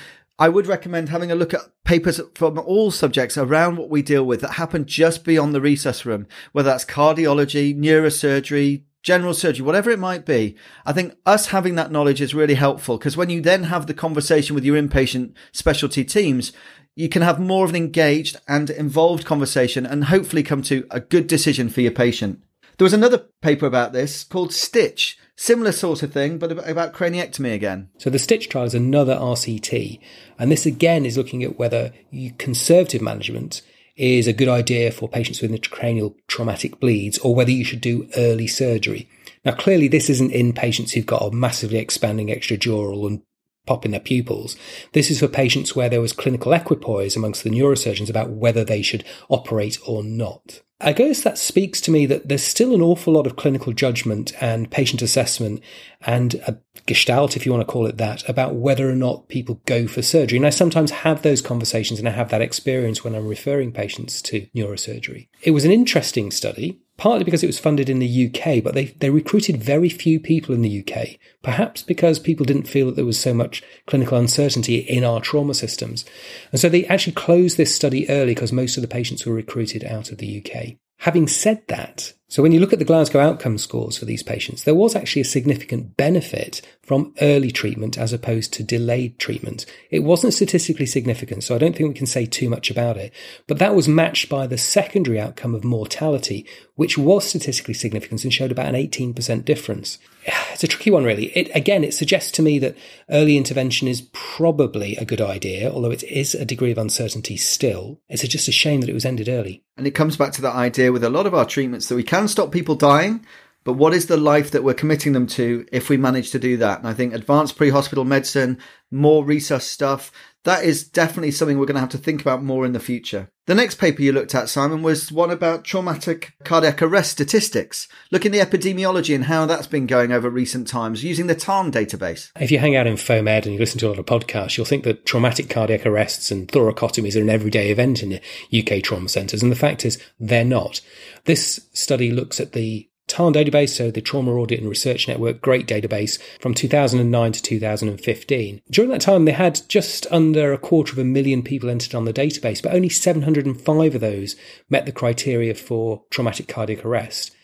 I 0.40 0.48
would 0.48 0.68
recommend 0.68 1.08
having 1.08 1.32
a 1.32 1.34
look 1.34 1.52
at 1.52 1.62
papers 1.84 2.20
from 2.36 2.58
all 2.58 2.92
subjects 2.92 3.36
around 3.36 3.76
what 3.76 3.90
we 3.90 4.02
deal 4.02 4.24
with 4.24 4.40
that 4.42 4.52
happen 4.52 4.84
just 4.84 5.24
beyond 5.24 5.52
the 5.52 5.60
resus 5.60 6.04
room, 6.04 6.28
whether 6.52 6.70
that's 6.70 6.84
cardiology, 6.84 7.76
neurosurgery, 7.76 8.84
general 9.02 9.34
surgery, 9.34 9.64
whatever 9.64 9.90
it 9.90 9.98
might 9.98 10.24
be. 10.24 10.56
I 10.86 10.92
think 10.92 11.14
us 11.26 11.46
having 11.46 11.74
that 11.74 11.90
knowledge 11.90 12.20
is 12.20 12.34
really 12.34 12.54
helpful 12.54 12.98
because 12.98 13.16
when 13.16 13.30
you 13.30 13.40
then 13.40 13.64
have 13.64 13.86
the 13.88 13.94
conversation 13.94 14.54
with 14.54 14.64
your 14.64 14.80
inpatient 14.80 15.34
specialty 15.50 16.04
teams, 16.04 16.52
you 16.94 17.08
can 17.08 17.22
have 17.22 17.40
more 17.40 17.64
of 17.64 17.70
an 17.70 17.76
engaged 17.76 18.36
and 18.46 18.70
involved 18.70 19.24
conversation 19.24 19.86
and 19.86 20.04
hopefully 20.04 20.42
come 20.44 20.62
to 20.62 20.86
a 20.90 21.00
good 21.00 21.26
decision 21.26 21.68
for 21.68 21.80
your 21.80 21.92
patient. 21.92 22.42
There 22.76 22.84
was 22.84 22.92
another 22.92 23.26
paper 23.40 23.66
about 23.66 23.92
this 23.92 24.22
called 24.22 24.52
Stitch 24.52 25.18
Similar 25.40 25.70
sort 25.70 26.02
of 26.02 26.12
thing, 26.12 26.38
but 26.38 26.50
about 26.68 26.92
craniectomy 26.92 27.54
again. 27.54 27.90
So 27.98 28.10
the 28.10 28.18
Stitch 28.18 28.48
trial 28.48 28.64
is 28.64 28.74
another 28.74 29.14
RCT, 29.14 30.00
and 30.36 30.50
this 30.50 30.66
again 30.66 31.06
is 31.06 31.16
looking 31.16 31.44
at 31.44 31.60
whether 31.60 31.92
conservative 32.38 33.00
management 33.00 33.62
is 33.96 34.26
a 34.26 34.32
good 34.32 34.48
idea 34.48 34.90
for 34.90 35.08
patients 35.08 35.40
with 35.40 35.52
intracranial 35.52 36.16
traumatic 36.26 36.80
bleeds 36.80 37.18
or 37.18 37.36
whether 37.36 37.52
you 37.52 37.64
should 37.64 37.80
do 37.80 38.08
early 38.16 38.48
surgery. 38.48 39.08
Now, 39.44 39.52
clearly, 39.52 39.86
this 39.86 40.10
isn't 40.10 40.32
in 40.32 40.52
patients 40.54 40.90
who've 40.92 41.06
got 41.06 41.22
a 41.22 41.30
massively 41.30 41.78
expanding 41.78 42.28
extradural 42.28 43.06
and 43.06 43.22
pop 43.68 43.84
in 43.84 43.90
their 43.90 44.00
pupils. 44.00 44.56
This 44.92 45.10
is 45.10 45.20
for 45.20 45.28
patients 45.28 45.76
where 45.76 45.88
there 45.88 46.00
was 46.00 46.12
clinical 46.12 46.52
equipoise 46.52 47.14
amongst 47.14 47.44
the 47.44 47.50
neurosurgeons 47.50 48.10
about 48.10 48.30
whether 48.30 48.64
they 48.64 48.82
should 48.82 49.04
operate 49.28 49.78
or 49.86 50.02
not. 50.02 50.62
I 50.80 50.92
guess 50.92 51.24
that 51.24 51.38
speaks 51.38 51.80
to 51.82 51.90
me 51.90 52.06
that 52.06 52.28
there's 52.28 52.44
still 52.44 52.72
an 52.72 52.82
awful 52.82 53.12
lot 53.12 53.26
of 53.26 53.34
clinical 53.34 53.72
judgment 53.72 54.32
and 54.40 54.70
patient 54.70 55.02
assessment 55.02 55.60
and 56.02 56.36
a 56.46 56.56
gestalt, 56.86 57.36
if 57.36 57.44
you 57.44 57.50
want 57.50 57.66
to 57.66 57.72
call 57.72 57.86
it 57.86 57.96
that, 57.96 58.26
about 58.28 58.54
whether 58.54 58.88
or 58.88 58.94
not 58.94 59.28
people 59.28 59.60
go 59.66 59.88
for 59.88 60.02
surgery. 60.02 60.36
And 60.38 60.46
I 60.46 60.50
sometimes 60.50 60.92
have 60.92 61.22
those 61.22 61.42
conversations 61.42 61.98
and 61.98 62.08
I 62.08 62.12
have 62.12 62.30
that 62.30 62.42
experience 62.42 63.02
when 63.02 63.16
I'm 63.16 63.26
referring 63.26 63.72
patients 63.72 64.22
to 64.22 64.46
neurosurgery. 64.54 65.28
It 65.42 65.50
was 65.50 65.64
an 65.64 65.72
interesting 65.72 66.30
study 66.30 66.80
partly 66.98 67.24
because 67.24 67.42
it 67.42 67.46
was 67.46 67.58
funded 67.58 67.88
in 67.88 68.00
the 68.00 68.26
UK, 68.26 68.62
but 68.62 68.74
they, 68.74 68.86
they 68.86 69.08
recruited 69.08 69.62
very 69.62 69.88
few 69.88 70.20
people 70.20 70.54
in 70.54 70.60
the 70.60 70.84
UK, 70.84 71.18
perhaps 71.42 71.82
because 71.82 72.18
people 72.18 72.44
didn't 72.44 72.68
feel 72.68 72.86
that 72.86 72.96
there 72.96 73.06
was 73.06 73.18
so 73.18 73.32
much 73.32 73.62
clinical 73.86 74.18
uncertainty 74.18 74.78
in 74.78 75.04
our 75.04 75.20
trauma 75.20 75.54
systems. 75.54 76.04
And 76.52 76.60
so 76.60 76.68
they 76.68 76.84
actually 76.86 77.14
closed 77.14 77.56
this 77.56 77.74
study 77.74 78.10
early 78.10 78.34
because 78.34 78.52
most 78.52 78.76
of 78.76 78.82
the 78.82 78.88
patients 78.88 79.24
were 79.24 79.32
recruited 79.32 79.84
out 79.84 80.10
of 80.10 80.18
the 80.18 80.44
UK. 80.44 80.74
Having 80.98 81.28
said 81.28 81.62
that, 81.68 82.12
so 82.30 82.42
when 82.42 82.52
you 82.52 82.60
look 82.60 82.74
at 82.74 82.78
the 82.78 82.84
Glasgow 82.84 83.20
outcome 83.20 83.56
scores 83.56 83.96
for 83.96 84.04
these 84.04 84.22
patients, 84.22 84.64
there 84.64 84.74
was 84.74 84.94
actually 84.94 85.22
a 85.22 85.24
significant 85.24 85.96
benefit 85.96 86.60
from 86.82 87.14
early 87.22 87.50
treatment 87.50 87.96
as 87.96 88.12
opposed 88.12 88.52
to 88.52 88.62
delayed 88.62 89.18
treatment. 89.18 89.64
It 89.90 90.00
wasn't 90.00 90.34
statistically 90.34 90.84
significant, 90.84 91.44
so 91.44 91.54
I 91.54 91.58
don't 91.58 91.74
think 91.74 91.88
we 91.88 91.94
can 91.94 92.06
say 92.06 92.26
too 92.26 92.50
much 92.50 92.70
about 92.70 92.98
it, 92.98 93.14
but 93.46 93.58
that 93.60 93.74
was 93.74 93.88
matched 93.88 94.28
by 94.28 94.46
the 94.46 94.58
secondary 94.58 95.18
outcome 95.18 95.54
of 95.54 95.64
mortality, 95.64 96.46
which 96.74 96.98
was 96.98 97.26
statistically 97.26 97.72
significant 97.72 98.24
and 98.24 98.32
showed 98.32 98.52
about 98.52 98.74
an 98.74 98.74
18% 98.74 99.44
difference. 99.46 99.98
It's 100.52 100.64
a 100.64 100.68
tricky 100.68 100.90
one, 100.90 101.04
really. 101.04 101.26
It, 101.36 101.54
again, 101.54 101.84
it 101.84 101.94
suggests 101.94 102.32
to 102.32 102.42
me 102.42 102.58
that 102.58 102.76
early 103.08 103.36
intervention 103.36 103.86
is 103.86 104.08
probably 104.12 104.96
a 104.96 105.04
good 105.04 105.20
idea, 105.20 105.70
although 105.70 105.92
it 105.92 106.02
is 106.02 106.34
a 106.34 106.44
degree 106.44 106.72
of 106.72 106.78
uncertainty 106.78 107.36
still. 107.36 108.00
It's 108.08 108.26
just 108.26 108.48
a 108.48 108.52
shame 108.52 108.80
that 108.80 108.90
it 108.90 108.94
was 108.94 109.04
ended 109.04 109.28
early. 109.28 109.62
And 109.76 109.86
it 109.86 109.92
comes 109.92 110.16
back 110.16 110.32
to 110.32 110.42
that 110.42 110.56
idea 110.56 110.90
with 110.90 111.04
a 111.04 111.10
lot 111.10 111.26
of 111.26 111.34
our 111.34 111.44
treatments 111.44 111.88
that 111.88 111.94
we 111.94 112.02
can 112.02 112.17
stop 112.26 112.50
people 112.50 112.74
dying, 112.74 113.24
but 113.62 113.74
what 113.74 113.92
is 113.92 114.06
the 114.06 114.16
life 114.16 114.50
that 114.50 114.64
we're 114.64 114.74
committing 114.74 115.12
them 115.12 115.26
to 115.26 115.66
if 115.70 115.90
we 115.90 115.98
manage 115.98 116.30
to 116.30 116.38
do 116.38 116.56
that? 116.56 116.78
And 116.78 116.88
I 116.88 116.94
think 116.94 117.12
advanced 117.12 117.56
pre-hospital 117.56 118.04
medicine, 118.04 118.58
more 118.90 119.22
resus 119.22 119.60
stuff, 119.60 120.10
that 120.44 120.64
is 120.64 120.88
definitely 120.88 121.30
something 121.30 121.58
we're 121.58 121.66
going 121.66 121.74
to 121.74 121.80
have 121.80 121.88
to 121.90 121.98
think 121.98 122.20
about 122.20 122.42
more 122.42 122.64
in 122.64 122.72
the 122.72 122.80
future. 122.80 123.28
The 123.46 123.54
next 123.54 123.76
paper 123.76 124.02
you 124.02 124.12
looked 124.12 124.34
at, 124.34 124.48
Simon, 124.48 124.82
was 124.82 125.10
one 125.10 125.30
about 125.30 125.64
traumatic 125.64 126.34
cardiac 126.44 126.82
arrest 126.82 127.12
statistics, 127.12 127.88
looking 128.10 128.34
at 128.34 128.50
the 128.50 128.58
epidemiology 128.58 129.14
and 129.14 129.24
how 129.24 129.46
that's 129.46 129.66
been 129.66 129.86
going 129.86 130.12
over 130.12 130.28
recent 130.28 130.68
times 130.68 131.02
using 131.02 131.28
the 131.28 131.34
TARN 131.34 131.72
database. 131.72 132.30
If 132.38 132.50
you 132.50 132.58
hang 132.58 132.76
out 132.76 132.86
in 132.86 132.94
FOAMed 132.94 133.44
and 133.44 133.54
you 133.54 133.58
listen 133.58 133.78
to 133.80 133.86
a 133.86 133.90
lot 133.90 133.98
of 133.98 134.06
podcasts, 134.06 134.56
you'll 134.56 134.66
think 134.66 134.84
that 134.84 135.06
traumatic 135.06 135.48
cardiac 135.48 135.86
arrests 135.86 136.30
and 136.30 136.46
thoracotomies 136.46 137.16
are 137.16 137.22
an 137.22 137.30
everyday 137.30 137.70
event 137.70 138.02
in 138.02 138.20
UK 138.52 138.82
trauma 138.82 139.08
centres. 139.08 139.42
And 139.42 139.50
the 139.50 139.56
fact 139.56 139.86
is, 139.86 140.02
they're 140.20 140.44
not. 140.44 140.82
This 141.24 141.68
study 141.72 142.10
looks 142.10 142.40
at 142.40 142.52
the 142.52 142.88
TARN 143.08 143.32
database, 143.32 143.70
so 143.70 143.90
the 143.90 144.00
Trauma 144.00 144.32
Audit 144.32 144.60
and 144.60 144.68
Research 144.68 145.08
Network, 145.08 145.40
great 145.40 145.66
database 145.66 146.20
from 146.40 146.54
2009 146.54 147.32
to 147.32 147.42
2015. 147.42 148.62
During 148.70 148.90
that 148.90 149.00
time, 149.00 149.24
they 149.24 149.32
had 149.32 149.60
just 149.68 150.06
under 150.10 150.52
a 150.52 150.58
quarter 150.58 150.92
of 150.92 150.98
a 150.98 151.04
million 151.04 151.42
people 151.42 151.70
entered 151.70 151.94
on 151.94 152.04
the 152.04 152.12
database, 152.12 152.62
but 152.62 152.74
only 152.74 152.88
705 152.88 153.94
of 153.94 154.00
those 154.00 154.36
met 154.68 154.86
the 154.86 154.92
criteria 154.92 155.54
for 155.54 156.04
traumatic 156.10 156.48
cardiac 156.48 156.84
arrest. 156.84 157.34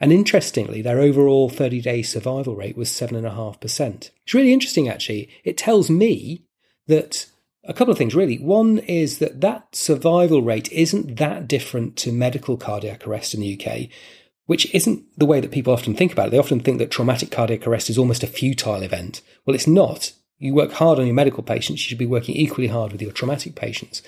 And 0.00 0.12
interestingly, 0.12 0.80
their 0.80 1.00
overall 1.00 1.48
30 1.48 1.80
day 1.80 2.02
survival 2.02 2.54
rate 2.54 2.76
was 2.76 2.88
7.5%. 2.88 4.10
It's 4.22 4.34
really 4.34 4.52
interesting, 4.52 4.88
actually. 4.88 5.28
It 5.44 5.56
tells 5.56 5.90
me 5.90 6.44
that 6.86 7.26
a 7.64 7.74
couple 7.74 7.92
of 7.92 7.98
things, 7.98 8.14
really. 8.14 8.38
One 8.38 8.78
is 8.78 9.18
that 9.18 9.40
that 9.40 9.74
survival 9.74 10.42
rate 10.42 10.70
isn't 10.72 11.16
that 11.16 11.48
different 11.48 11.96
to 11.96 12.12
medical 12.12 12.56
cardiac 12.56 13.06
arrest 13.06 13.34
in 13.34 13.40
the 13.40 13.60
UK 13.60 13.88
which 14.48 14.74
isn't 14.74 15.04
the 15.18 15.26
way 15.26 15.40
that 15.40 15.50
people 15.50 15.74
often 15.74 15.94
think 15.94 16.10
about 16.10 16.28
it. 16.28 16.30
They 16.30 16.38
often 16.38 16.60
think 16.60 16.78
that 16.78 16.90
traumatic 16.90 17.30
cardiac 17.30 17.66
arrest 17.66 17.90
is 17.90 17.98
almost 17.98 18.22
a 18.22 18.26
futile 18.26 18.82
event. 18.82 19.20
Well, 19.44 19.54
it's 19.54 19.66
not. 19.66 20.12
You 20.38 20.54
work 20.54 20.72
hard 20.72 20.98
on 20.98 21.04
your 21.04 21.14
medical 21.14 21.42
patients, 21.42 21.82
you 21.82 21.88
should 21.88 21.98
be 21.98 22.06
working 22.06 22.34
equally 22.34 22.68
hard 22.68 22.90
with 22.90 23.02
your 23.02 23.12
traumatic 23.12 23.54
patients. 23.54 24.00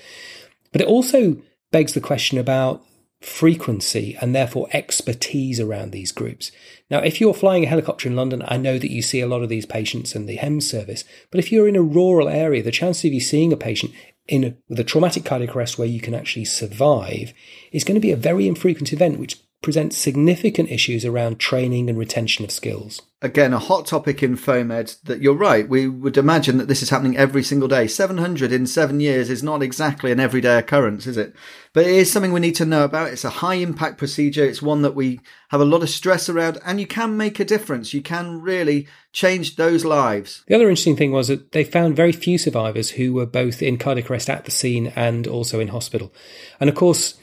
But 0.71 0.81
it 0.81 0.87
also 0.87 1.37
begs 1.71 1.93
the 1.93 2.01
question 2.01 2.39
about 2.39 2.83
frequency 3.21 4.17
and 4.19 4.33
therefore 4.33 4.67
expertise 4.73 5.59
around 5.59 5.91
these 5.91 6.11
groups. 6.11 6.51
Now, 6.89 6.99
if 6.99 7.21
you're 7.21 7.35
flying 7.35 7.63
a 7.63 7.67
helicopter 7.67 8.09
in 8.09 8.15
London, 8.15 8.41
I 8.47 8.57
know 8.57 8.79
that 8.79 8.89
you 8.89 9.03
see 9.03 9.19
a 9.19 9.27
lot 9.27 9.43
of 9.43 9.49
these 9.49 9.67
patients 9.67 10.15
in 10.15 10.25
the 10.25 10.37
HEMS 10.37 10.67
service. 10.67 11.03
But 11.29 11.37
if 11.39 11.51
you're 11.51 11.67
in 11.67 11.75
a 11.75 11.83
rural 11.83 12.27
area, 12.27 12.63
the 12.63 12.71
chance 12.71 13.05
of 13.05 13.13
you 13.13 13.19
seeing 13.19 13.53
a 13.53 13.57
patient 13.57 13.93
in 14.27 14.43
a, 14.43 14.55
with 14.67 14.79
a 14.79 14.83
traumatic 14.83 15.23
cardiac 15.23 15.55
arrest 15.55 15.77
where 15.77 15.87
you 15.87 16.01
can 16.01 16.15
actually 16.15 16.45
survive 16.45 17.31
is 17.71 17.83
going 17.83 17.95
to 17.95 18.01
be 18.01 18.11
a 18.11 18.17
very 18.17 18.47
infrequent 18.47 18.91
event, 18.91 19.19
which 19.19 19.37
presents 19.61 19.95
significant 19.95 20.71
issues 20.71 21.05
around 21.05 21.39
training 21.39 21.87
and 21.87 21.97
retention 21.97 22.43
of 22.43 22.51
skills. 22.51 23.01
Again, 23.21 23.53
a 23.53 23.59
hot 23.59 23.85
topic 23.85 24.23
in 24.23 24.35
FOAMed 24.35 24.99
that 25.03 25.21
you're 25.21 25.35
right. 25.35 25.69
We 25.69 25.87
would 25.87 26.17
imagine 26.17 26.57
that 26.57 26.67
this 26.67 26.81
is 26.81 26.89
happening 26.89 27.15
every 27.15 27.43
single 27.43 27.67
day. 27.67 27.85
700 27.85 28.51
in 28.51 28.65
seven 28.65 28.99
years 28.99 29.29
is 29.29 29.43
not 29.43 29.61
exactly 29.61 30.11
an 30.11 30.19
everyday 30.19 30.57
occurrence, 30.57 31.05
is 31.05 31.17
it? 31.17 31.35
But 31.73 31.85
it 31.85 31.93
is 31.93 32.11
something 32.11 32.33
we 32.33 32.39
need 32.39 32.55
to 32.55 32.65
know 32.65 32.83
about. 32.83 33.09
It's 33.09 33.23
a 33.23 33.29
high 33.29 33.55
impact 33.55 33.99
procedure. 33.99 34.43
It's 34.43 34.63
one 34.63 34.81
that 34.81 34.95
we 34.95 35.19
have 35.49 35.61
a 35.61 35.65
lot 35.65 35.83
of 35.83 35.91
stress 35.91 36.27
around 36.27 36.57
and 36.65 36.79
you 36.79 36.87
can 36.87 37.15
make 37.15 37.39
a 37.39 37.45
difference. 37.45 37.93
You 37.93 38.01
can 38.01 38.41
really 38.41 38.87
change 39.13 39.55
those 39.55 39.85
lives. 39.85 40.43
The 40.47 40.55
other 40.55 40.69
interesting 40.69 40.95
thing 40.95 41.11
was 41.11 41.27
that 41.27 41.51
they 41.51 41.63
found 41.63 41.95
very 41.95 42.11
few 42.11 42.39
survivors 42.39 42.91
who 42.91 43.13
were 43.13 43.27
both 43.27 43.61
in 43.61 43.77
cardiac 43.77 44.09
arrest 44.09 44.31
at 44.31 44.45
the 44.45 44.51
scene 44.51 44.87
and 44.95 45.27
also 45.27 45.59
in 45.59 45.67
hospital. 45.67 46.11
And 46.59 46.71
of 46.71 46.75
course, 46.75 47.19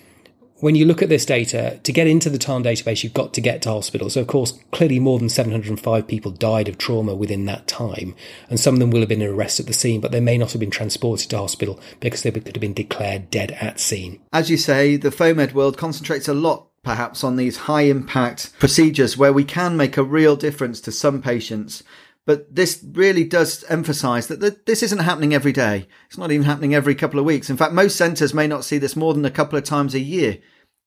when 0.61 0.75
you 0.75 0.85
look 0.85 1.03
at 1.03 1.09
this 1.09 1.25
data, 1.25 1.79
to 1.83 1.93
get 1.93 2.07
into 2.07 2.31
the 2.31 2.39
TARN 2.39 2.65
database, 2.65 3.03
you've 3.03 3.15
got 3.15 3.33
to 3.35 3.41
get 3.41 3.63
to 3.63 3.71
hospital. 3.71 4.11
So, 4.11 4.21
of 4.21 4.27
course, 4.27 4.59
clearly 4.73 4.99
more 4.99 5.19
than 5.19 5.29
705 5.29 6.07
people 6.07 6.31
died 6.33 6.69
of 6.69 6.79
trauma 6.79 7.15
within 7.15 7.45
that 7.47 7.67
time. 7.67 8.15
And 8.51 8.59
some 8.59 8.75
of 8.75 8.81
them 8.81 8.91
will 8.91 9.01
have 9.01 9.09
been 9.09 9.23
in 9.23 9.33
arrest 9.33 9.61
at 9.61 9.67
the 9.67 9.73
scene, 9.73 10.01
but 10.01 10.13
they 10.13 10.21
may 10.21 10.39
not 10.39 10.53
have 10.53 10.61
been 10.61 10.71
transported 10.71 11.31
to 11.31 11.39
hospital 11.39 11.81
because 12.01 12.23
they 12.23 12.31
could 12.31 12.47
have 12.47 12.61
been 12.61 12.75
declared 12.75 13.31
dead 13.31 13.53
at 13.61 13.81
scene. 13.81 14.21
As 14.33 14.51
you 14.51 14.57
say, 14.57 14.97
the 14.97 15.11
FOAMed 15.11 15.53
world 15.53 15.79
concentrates 15.79 16.29
a 16.29 16.35
lot 16.35 16.67
perhaps 16.83 17.23
on 17.23 17.37
these 17.37 17.57
high 17.59 17.83
impact 17.83 18.53
procedures 18.59 19.19
where 19.19 19.33
we 19.33 19.45
can 19.45 19.77
make 19.77 19.97
a 19.97 20.03
real 20.03 20.37
difference 20.37 20.81
to 20.81 20.93
some 20.93 21.21
patients. 21.21 21.83
But 22.29 22.55
this 22.55 22.85
really 22.93 23.25
does 23.25 23.65
emphasize 23.71 24.27
that 24.27 24.67
this 24.67 24.83
isn't 24.83 24.99
happening 24.99 25.33
every 25.33 25.51
day. 25.51 25.89
It's 26.09 26.19
not 26.19 26.31
even 26.31 26.45
happening 26.45 26.75
every 26.75 26.95
couple 26.95 27.19
of 27.19 27.25
weeks. 27.25 27.49
In 27.49 27.57
fact, 27.57 27.73
most 27.73 27.97
centers 27.97 28.35
may 28.35 28.47
not 28.47 28.67
see 28.67 28.77
this 28.77 28.95
more 28.95 29.15
than 29.15 29.25
a 29.25 29.31
couple 29.31 29.59
of 29.59 29.65
times 29.65 29.95
a 29.95 29.99
year. 29.99 30.37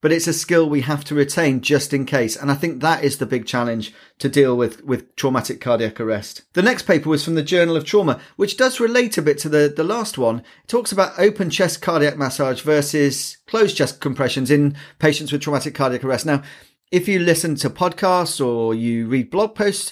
But 0.01 0.11
it's 0.11 0.27
a 0.27 0.33
skill 0.33 0.69
we 0.69 0.81
have 0.81 1.03
to 1.05 1.15
retain 1.15 1.61
just 1.61 1.95
in 1.95 2.05
case. 2.05 2.35
And 2.35 2.51
I 2.51 2.53
think 2.53 2.79
that 2.79 3.03
is 3.03 3.17
the 3.17 3.25
big 3.25 3.47
challenge 3.47 3.91
to 4.19 4.29
deal 4.29 4.55
with 4.55 4.83
with 4.83 5.15
traumatic 5.15 5.59
cardiac 5.59 5.99
arrest. 5.99 6.43
The 6.53 6.61
next 6.61 6.83
paper 6.83 7.09
was 7.09 7.25
from 7.25 7.33
the 7.33 7.41
Journal 7.41 7.75
of 7.75 7.85
Trauma, 7.85 8.21
which 8.35 8.55
does 8.55 8.79
relate 8.79 9.17
a 9.17 9.23
bit 9.23 9.39
to 9.39 9.49
the, 9.49 9.73
the 9.75 9.83
last 9.83 10.19
one. 10.19 10.41
It 10.41 10.67
talks 10.67 10.91
about 10.91 11.17
open 11.17 11.49
chest 11.49 11.81
cardiac 11.81 12.17
massage 12.17 12.61
versus 12.61 13.37
closed 13.47 13.75
chest 13.75 13.99
compressions 13.99 14.51
in 14.51 14.77
patients 14.99 15.31
with 15.31 15.41
traumatic 15.41 15.73
cardiac 15.73 16.03
arrest. 16.03 16.27
Now, 16.27 16.43
if 16.91 17.07
you 17.07 17.17
listen 17.17 17.55
to 17.55 17.69
podcasts 17.71 18.45
or 18.45 18.75
you 18.75 19.07
read 19.07 19.31
blog 19.31 19.55
posts, 19.55 19.91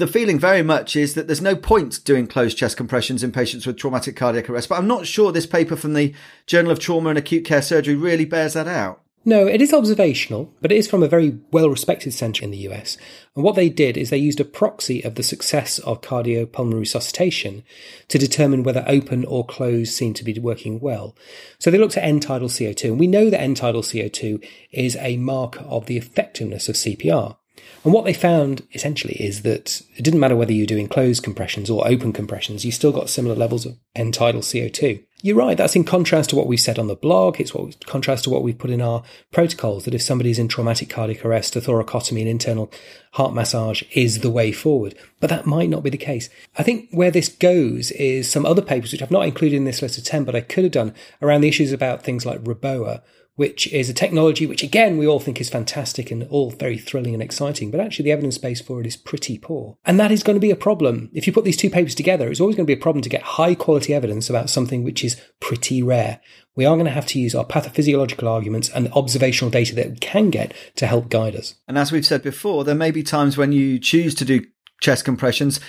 the 0.00 0.06
feeling 0.06 0.38
very 0.38 0.62
much 0.62 0.96
is 0.96 1.14
that 1.14 1.28
there's 1.28 1.40
no 1.40 1.54
point 1.54 2.04
doing 2.04 2.26
closed 2.26 2.58
chest 2.58 2.76
compressions 2.76 3.22
in 3.22 3.30
patients 3.30 3.66
with 3.66 3.76
traumatic 3.76 4.16
cardiac 4.16 4.50
arrest. 4.50 4.68
But 4.68 4.78
I'm 4.78 4.88
not 4.88 5.06
sure 5.06 5.30
this 5.30 5.46
paper 5.46 5.76
from 5.76 5.94
the 5.94 6.14
Journal 6.46 6.72
of 6.72 6.80
Trauma 6.80 7.10
and 7.10 7.18
Acute 7.18 7.44
Care 7.44 7.62
Surgery 7.62 7.94
really 7.94 8.24
bears 8.24 8.54
that 8.54 8.66
out. 8.66 9.02
No, 9.22 9.46
it 9.46 9.60
is 9.60 9.74
observational, 9.74 10.54
but 10.62 10.72
it 10.72 10.78
is 10.78 10.88
from 10.88 11.02
a 11.02 11.08
very 11.08 11.38
well 11.50 11.68
respected 11.68 12.14
centre 12.14 12.42
in 12.42 12.50
the 12.50 12.68
US. 12.68 12.96
And 13.36 13.44
what 13.44 13.54
they 13.54 13.68
did 13.68 13.98
is 13.98 14.08
they 14.08 14.16
used 14.16 14.40
a 14.40 14.46
proxy 14.46 15.02
of 15.04 15.14
the 15.14 15.22
success 15.22 15.78
of 15.80 16.00
cardiopulmonary 16.00 16.80
resuscitation 16.80 17.62
to 18.08 18.16
determine 18.16 18.62
whether 18.62 18.82
open 18.88 19.26
or 19.26 19.44
closed 19.44 19.92
seemed 19.92 20.16
to 20.16 20.24
be 20.24 20.38
working 20.38 20.80
well. 20.80 21.14
So 21.58 21.70
they 21.70 21.76
looked 21.76 21.98
at 21.98 22.04
end 22.04 22.22
tidal 22.22 22.48
CO2, 22.48 22.84
and 22.84 22.98
we 22.98 23.06
know 23.06 23.28
that 23.28 23.42
end 23.42 23.58
tidal 23.58 23.82
CO2 23.82 24.42
is 24.72 24.96
a 24.96 25.18
marker 25.18 25.64
of 25.64 25.84
the 25.84 25.98
effectiveness 25.98 26.70
of 26.70 26.76
CPR. 26.76 27.36
And 27.84 27.94
what 27.94 28.04
they 28.04 28.12
found 28.12 28.66
essentially 28.74 29.14
is 29.14 29.42
that 29.42 29.80
it 29.96 30.02
didn't 30.02 30.20
matter 30.20 30.36
whether 30.36 30.52
you're 30.52 30.66
doing 30.66 30.88
closed 30.88 31.22
compressions 31.22 31.70
or 31.70 31.86
open 31.86 32.12
compressions, 32.12 32.64
you 32.64 32.72
still 32.72 32.92
got 32.92 33.08
similar 33.08 33.34
levels 33.34 33.64
of 33.64 33.78
end 33.94 34.12
tidal 34.12 34.42
CO2. 34.42 35.02
You're 35.22 35.36
right, 35.36 35.56
that's 35.56 35.76
in 35.76 35.84
contrast 35.84 36.30
to 36.30 36.36
what 36.36 36.46
we've 36.46 36.60
said 36.60 36.78
on 36.78 36.86
the 36.86 36.94
blog. 36.94 37.40
It's 37.40 37.52
what 37.52 37.84
contrast 37.86 38.24
to 38.24 38.30
what 38.30 38.42
we've 38.42 38.58
put 38.58 38.70
in 38.70 38.80
our 38.80 39.02
protocols 39.32 39.84
that 39.84 39.94
if 39.94 40.00
somebody's 40.00 40.38
in 40.38 40.48
traumatic 40.48 40.88
cardiac 40.88 41.24
arrest, 41.24 41.56
a 41.56 41.60
thoracotomy 41.60 42.20
and 42.20 42.28
internal 42.28 42.70
heart 43.12 43.34
massage 43.34 43.82
is 43.92 44.20
the 44.20 44.30
way 44.30 44.50
forward. 44.52 44.94
But 45.18 45.28
that 45.28 45.44
might 45.44 45.68
not 45.68 45.82
be 45.82 45.90
the 45.90 45.98
case. 45.98 46.30
I 46.56 46.62
think 46.62 46.88
where 46.90 47.10
this 47.10 47.28
goes 47.28 47.90
is 47.92 48.30
some 48.30 48.46
other 48.46 48.62
papers, 48.62 48.92
which 48.92 49.02
I've 49.02 49.10
not 49.10 49.26
included 49.26 49.56
in 49.56 49.64
this 49.64 49.82
list 49.82 49.98
of 49.98 50.04
10, 50.04 50.24
but 50.24 50.34
I 50.34 50.40
could 50.40 50.64
have 50.64 50.72
done 50.72 50.94
around 51.20 51.42
the 51.42 51.48
issues 51.48 51.72
about 51.72 52.02
things 52.02 52.24
like 52.24 52.42
Reboa, 52.44 53.02
which 53.40 53.66
is 53.72 53.88
a 53.88 53.94
technology 53.94 54.46
which, 54.46 54.62
again, 54.62 54.98
we 54.98 55.06
all 55.06 55.18
think 55.18 55.40
is 55.40 55.48
fantastic 55.48 56.10
and 56.10 56.24
all 56.24 56.50
very 56.50 56.76
thrilling 56.76 57.14
and 57.14 57.22
exciting, 57.22 57.70
but 57.70 57.80
actually 57.80 58.02
the 58.02 58.12
evidence 58.12 58.36
base 58.36 58.60
for 58.60 58.82
it 58.82 58.86
is 58.86 58.98
pretty 58.98 59.38
poor. 59.38 59.78
And 59.82 59.98
that 59.98 60.12
is 60.12 60.22
going 60.22 60.36
to 60.36 60.46
be 60.46 60.50
a 60.50 60.56
problem. 60.56 61.08
If 61.14 61.26
you 61.26 61.32
put 61.32 61.44
these 61.44 61.56
two 61.56 61.70
papers 61.70 61.94
together, 61.94 62.28
it's 62.28 62.38
always 62.38 62.54
going 62.54 62.66
to 62.66 62.70
be 62.70 62.78
a 62.78 62.82
problem 62.82 63.00
to 63.00 63.08
get 63.08 63.22
high 63.22 63.54
quality 63.54 63.94
evidence 63.94 64.28
about 64.28 64.50
something 64.50 64.84
which 64.84 65.02
is 65.02 65.18
pretty 65.40 65.82
rare. 65.82 66.20
We 66.54 66.66
are 66.66 66.76
going 66.76 66.84
to 66.84 66.92
have 66.92 67.06
to 67.06 67.18
use 67.18 67.34
our 67.34 67.46
pathophysiological 67.46 68.28
arguments 68.28 68.68
and 68.68 68.92
observational 68.92 69.50
data 69.50 69.74
that 69.74 69.88
we 69.88 69.96
can 69.96 70.28
get 70.28 70.52
to 70.76 70.86
help 70.86 71.08
guide 71.08 71.34
us. 71.34 71.54
And 71.66 71.78
as 71.78 71.90
we've 71.90 72.04
said 72.04 72.22
before, 72.22 72.64
there 72.64 72.74
may 72.74 72.90
be 72.90 73.02
times 73.02 73.38
when 73.38 73.52
you 73.52 73.78
choose 73.78 74.14
to 74.16 74.26
do 74.26 74.44
chest 74.82 75.06
compressions 75.06 75.60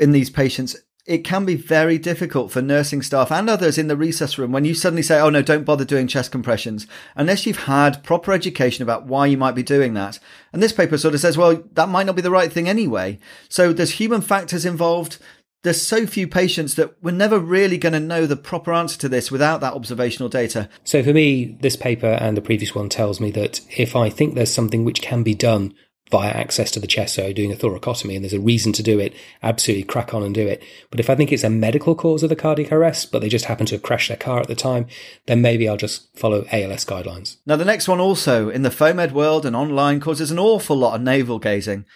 in 0.00 0.10
these 0.10 0.28
patients 0.28 0.74
it 1.04 1.24
can 1.24 1.44
be 1.44 1.56
very 1.56 1.98
difficult 1.98 2.52
for 2.52 2.62
nursing 2.62 3.02
staff 3.02 3.32
and 3.32 3.50
others 3.50 3.76
in 3.76 3.88
the 3.88 3.96
resus 3.96 4.38
room 4.38 4.52
when 4.52 4.64
you 4.64 4.72
suddenly 4.72 5.02
say, 5.02 5.18
Oh 5.20 5.30
no, 5.30 5.42
don't 5.42 5.64
bother 5.64 5.84
doing 5.84 6.06
chest 6.06 6.30
compressions 6.30 6.86
unless 7.16 7.44
you've 7.44 7.64
had 7.64 8.04
proper 8.04 8.32
education 8.32 8.82
about 8.82 9.06
why 9.06 9.26
you 9.26 9.36
might 9.36 9.56
be 9.56 9.64
doing 9.64 9.94
that. 9.94 10.20
And 10.52 10.62
this 10.62 10.72
paper 10.72 10.96
sort 10.96 11.14
of 11.14 11.20
says, 11.20 11.36
well, 11.36 11.62
that 11.72 11.88
might 11.88 12.06
not 12.06 12.14
be 12.14 12.22
the 12.22 12.30
right 12.30 12.52
thing 12.52 12.68
anyway. 12.68 13.18
So 13.48 13.72
there's 13.72 13.92
human 13.92 14.20
factors 14.20 14.64
involved. 14.64 15.18
There's 15.64 15.82
so 15.82 16.06
few 16.06 16.28
patients 16.28 16.74
that 16.76 17.02
we're 17.02 17.12
never 17.12 17.38
really 17.38 17.78
going 17.78 17.92
to 17.94 18.00
know 18.00 18.26
the 18.26 18.36
proper 18.36 18.72
answer 18.72 18.98
to 18.98 19.08
this 19.08 19.30
without 19.30 19.60
that 19.60 19.74
observational 19.74 20.28
data. 20.28 20.68
So 20.84 21.02
for 21.02 21.12
me, 21.12 21.56
this 21.60 21.76
paper 21.76 22.06
and 22.06 22.36
the 22.36 22.42
previous 22.42 22.74
one 22.74 22.88
tells 22.88 23.20
me 23.20 23.30
that 23.32 23.60
if 23.76 23.96
I 23.96 24.08
think 24.08 24.34
there's 24.34 24.54
something 24.54 24.84
which 24.84 25.02
can 25.02 25.22
be 25.22 25.34
done 25.34 25.74
via 26.12 26.30
access 26.30 26.70
to 26.70 26.78
the 26.78 26.86
chest, 26.86 27.14
so 27.14 27.32
doing 27.32 27.50
a 27.50 27.56
thoracotomy, 27.56 28.14
and 28.14 28.22
there's 28.22 28.34
a 28.34 28.38
reason 28.38 28.70
to 28.74 28.82
do 28.82 29.00
it, 29.00 29.14
absolutely 29.42 29.82
crack 29.82 30.12
on 30.12 30.22
and 30.22 30.34
do 30.34 30.46
it. 30.46 30.62
But 30.90 31.00
if 31.00 31.08
I 31.08 31.14
think 31.14 31.32
it's 31.32 31.42
a 31.42 31.48
medical 31.48 31.94
cause 31.94 32.22
of 32.22 32.28
the 32.28 32.36
cardiac 32.36 32.70
arrest, 32.70 33.10
but 33.10 33.22
they 33.22 33.30
just 33.30 33.46
happen 33.46 33.64
to 33.66 33.76
have 33.76 33.82
crashed 33.82 34.08
their 34.08 34.18
car 34.18 34.38
at 34.38 34.46
the 34.46 34.54
time, 34.54 34.86
then 35.26 35.40
maybe 35.40 35.66
I'll 35.66 35.78
just 35.78 36.14
follow 36.16 36.44
ALS 36.52 36.84
guidelines. 36.84 37.38
Now, 37.46 37.56
the 37.56 37.64
next 37.64 37.88
one 37.88 37.98
also 37.98 38.50
in 38.50 38.60
the 38.60 38.68
FOAMed 38.68 39.12
world 39.12 39.46
and 39.46 39.56
online 39.56 40.00
causes 40.00 40.30
an 40.30 40.38
awful 40.38 40.76
lot 40.76 40.94
of 40.94 41.00
navel 41.00 41.38
gazing. 41.38 41.86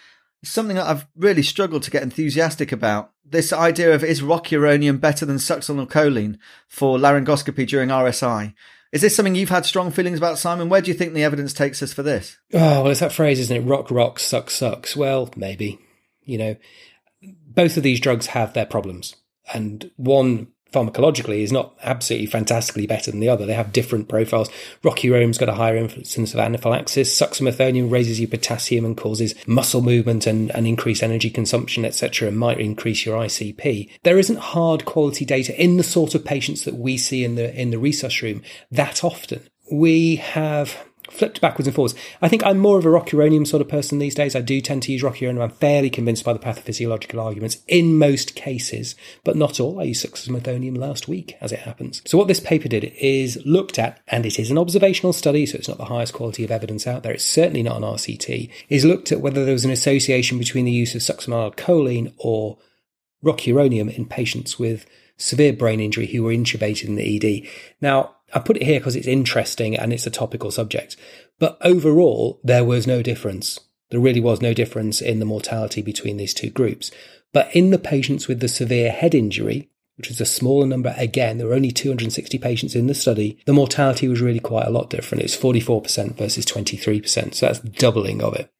It's 0.41 0.51
something 0.51 0.77
that 0.77 0.87
I've 0.87 1.07
really 1.15 1.43
struggled 1.43 1.83
to 1.83 1.91
get 1.91 2.03
enthusiastic 2.03 2.71
about. 2.71 3.11
This 3.23 3.53
idea 3.53 3.93
of 3.93 4.03
is 4.03 4.21
rocuronium 4.21 4.99
better 4.99 5.27
than 5.27 5.37
succinylcholine 5.37 6.39
for 6.67 6.97
laryngoscopy 6.97 7.67
during 7.67 7.89
RSI? 7.89 8.55
Is 8.91 9.01
this 9.01 9.15
something 9.15 9.35
you've 9.35 9.49
had 9.49 9.65
strong 9.65 9.91
feelings 9.91 10.17
about, 10.17 10.37
Simon? 10.37 10.69
Where 10.69 10.81
do 10.81 10.89
you 10.89 10.97
think 10.97 11.13
the 11.13 11.23
evidence 11.23 11.53
takes 11.53 11.83
us 11.83 11.93
for 11.93 12.03
this? 12.03 12.37
Oh, 12.53 12.83
well, 12.83 12.87
it's 12.87 13.01
that 13.01 13.11
phrase, 13.11 13.39
isn't 13.39 13.55
it? 13.55 13.67
Rock, 13.67 13.91
rocks, 13.91 14.23
suck, 14.23 14.49
sucks. 14.49 14.95
Well, 14.95 15.29
maybe. 15.35 15.79
You 16.23 16.37
know, 16.37 16.55
both 17.47 17.77
of 17.77 17.83
these 17.83 17.99
drugs 17.99 18.27
have 18.27 18.53
their 18.53 18.65
problems. 18.65 19.15
And 19.53 19.91
one 19.97 20.47
pharmacologically 20.71 21.41
is 21.41 21.51
not 21.51 21.75
absolutely 21.83 22.27
fantastically 22.27 22.87
better 22.87 23.11
than 23.11 23.19
the 23.19 23.29
other. 23.29 23.45
They 23.45 23.53
have 23.53 23.73
different 23.73 24.07
profiles. 24.07 24.49
Rocuronium's 24.83 25.37
got 25.37 25.49
a 25.49 25.53
higher 25.53 25.77
incidence 25.77 26.33
of 26.33 26.39
anaphylaxis. 26.39 27.17
Suxamethonium 27.17 27.91
raises 27.91 28.19
your 28.19 28.29
potassium 28.29 28.85
and 28.85 28.97
causes 28.97 29.35
muscle 29.47 29.81
movement 29.81 30.27
and, 30.27 30.51
and 30.51 30.67
increased 30.67 31.03
energy 31.03 31.29
consumption, 31.29 31.85
etc., 31.85 32.27
and 32.27 32.37
might 32.37 32.59
increase 32.59 33.05
your 33.05 33.19
ICP. 33.21 33.89
There 34.03 34.19
isn't 34.19 34.39
hard 34.39 34.85
quality 34.85 35.25
data 35.25 35.59
in 35.61 35.77
the 35.77 35.83
sort 35.83 36.15
of 36.15 36.25
patients 36.25 36.63
that 36.63 36.75
we 36.75 36.97
see 36.97 37.23
in 37.23 37.35
the 37.35 37.53
in 37.59 37.71
the 37.71 37.77
resus 37.77 38.21
room 38.21 38.41
that 38.71 39.03
often. 39.03 39.41
We 39.71 40.17
have 40.17 40.85
flipped 41.09 41.41
backwards 41.41 41.67
and 41.67 41.75
forwards. 41.75 41.95
I 42.21 42.29
think 42.29 42.43
I'm 42.45 42.59
more 42.59 42.77
of 42.77 42.85
a 42.85 42.89
rocuronium 42.89 43.47
sort 43.47 43.61
of 43.61 43.67
person 43.67 43.99
these 43.99 44.15
days. 44.15 44.35
I 44.35 44.41
do 44.41 44.61
tend 44.61 44.83
to 44.83 44.91
use 44.91 45.03
rocuronium. 45.03 45.41
I'm 45.41 45.49
fairly 45.49 45.89
convinced 45.89 46.23
by 46.23 46.33
the 46.33 46.39
pathophysiological 46.39 47.21
arguments 47.21 47.57
in 47.67 47.97
most 47.97 48.35
cases, 48.35 48.95
but 49.23 49.35
not 49.35 49.59
all. 49.59 49.79
I 49.79 49.83
used 49.83 50.05
suxamethonium 50.05 50.77
last 50.77 51.07
week, 51.07 51.35
as 51.41 51.51
it 51.51 51.59
happens. 51.59 52.01
So 52.05 52.17
what 52.17 52.27
this 52.27 52.39
paper 52.39 52.67
did 52.67 52.83
is 52.99 53.41
looked 53.45 53.79
at, 53.79 53.99
and 54.07 54.25
it 54.25 54.39
is 54.39 54.51
an 54.51 54.57
observational 54.57 55.13
study, 55.13 55.45
so 55.45 55.57
it's 55.57 55.67
not 55.67 55.77
the 55.77 55.85
highest 55.85 56.13
quality 56.13 56.43
of 56.43 56.51
evidence 56.51 56.87
out 56.87 57.03
there. 57.03 57.13
It's 57.13 57.23
certainly 57.23 57.63
not 57.63 57.77
an 57.77 57.83
RCT. 57.83 58.51
Is 58.69 58.85
looked 58.85 59.11
at 59.11 59.21
whether 59.21 59.43
there 59.45 59.53
was 59.53 59.65
an 59.65 59.71
association 59.71 60.37
between 60.37 60.65
the 60.65 60.71
use 60.71 60.95
of 60.95 61.01
succinylcholine 61.01 62.13
or 62.17 62.57
rocuronium 63.23 63.95
in 63.95 64.05
patients 64.05 64.59
with 64.59 64.85
severe 65.17 65.53
brain 65.53 65.79
injury 65.79 66.07
who 66.07 66.23
were 66.23 66.31
intubated 66.31 66.85
in 66.85 66.95
the 66.95 67.43
ED. 67.43 67.49
Now, 67.81 68.16
I 68.33 68.39
put 68.39 68.57
it 68.57 68.63
here 68.63 68.79
because 68.79 68.95
it's 68.95 69.07
interesting 69.07 69.75
and 69.75 69.93
it's 69.93 70.07
a 70.07 70.11
topical 70.11 70.51
subject. 70.51 70.97
But 71.39 71.57
overall, 71.61 72.39
there 72.43 72.63
was 72.63 72.87
no 72.87 73.01
difference. 73.01 73.59
There 73.89 73.99
really 73.99 74.19
was 74.19 74.41
no 74.41 74.53
difference 74.53 75.01
in 75.01 75.19
the 75.19 75.25
mortality 75.25 75.81
between 75.81 76.17
these 76.17 76.33
two 76.33 76.49
groups. 76.49 76.91
But 77.33 77.55
in 77.55 77.69
the 77.69 77.79
patients 77.79 78.27
with 78.27 78.39
the 78.39 78.47
severe 78.47 78.91
head 78.91 79.15
injury, 79.15 79.69
which 79.97 80.09
was 80.09 80.21
a 80.21 80.25
smaller 80.25 80.65
number, 80.65 80.93
again, 80.97 81.37
there 81.37 81.47
were 81.47 81.53
only 81.53 81.71
260 81.71 82.37
patients 82.37 82.75
in 82.75 82.87
the 82.87 82.93
study, 82.93 83.39
the 83.45 83.53
mortality 83.53 84.07
was 84.07 84.21
really 84.21 84.39
quite 84.39 84.67
a 84.67 84.71
lot 84.71 84.89
different. 84.89 85.23
It's 85.23 85.37
44% 85.37 86.15
versus 86.17 86.45
23%. 86.45 87.33
So 87.33 87.45
that's 87.45 87.59
doubling 87.59 88.21
of 88.21 88.35
it. 88.35 88.51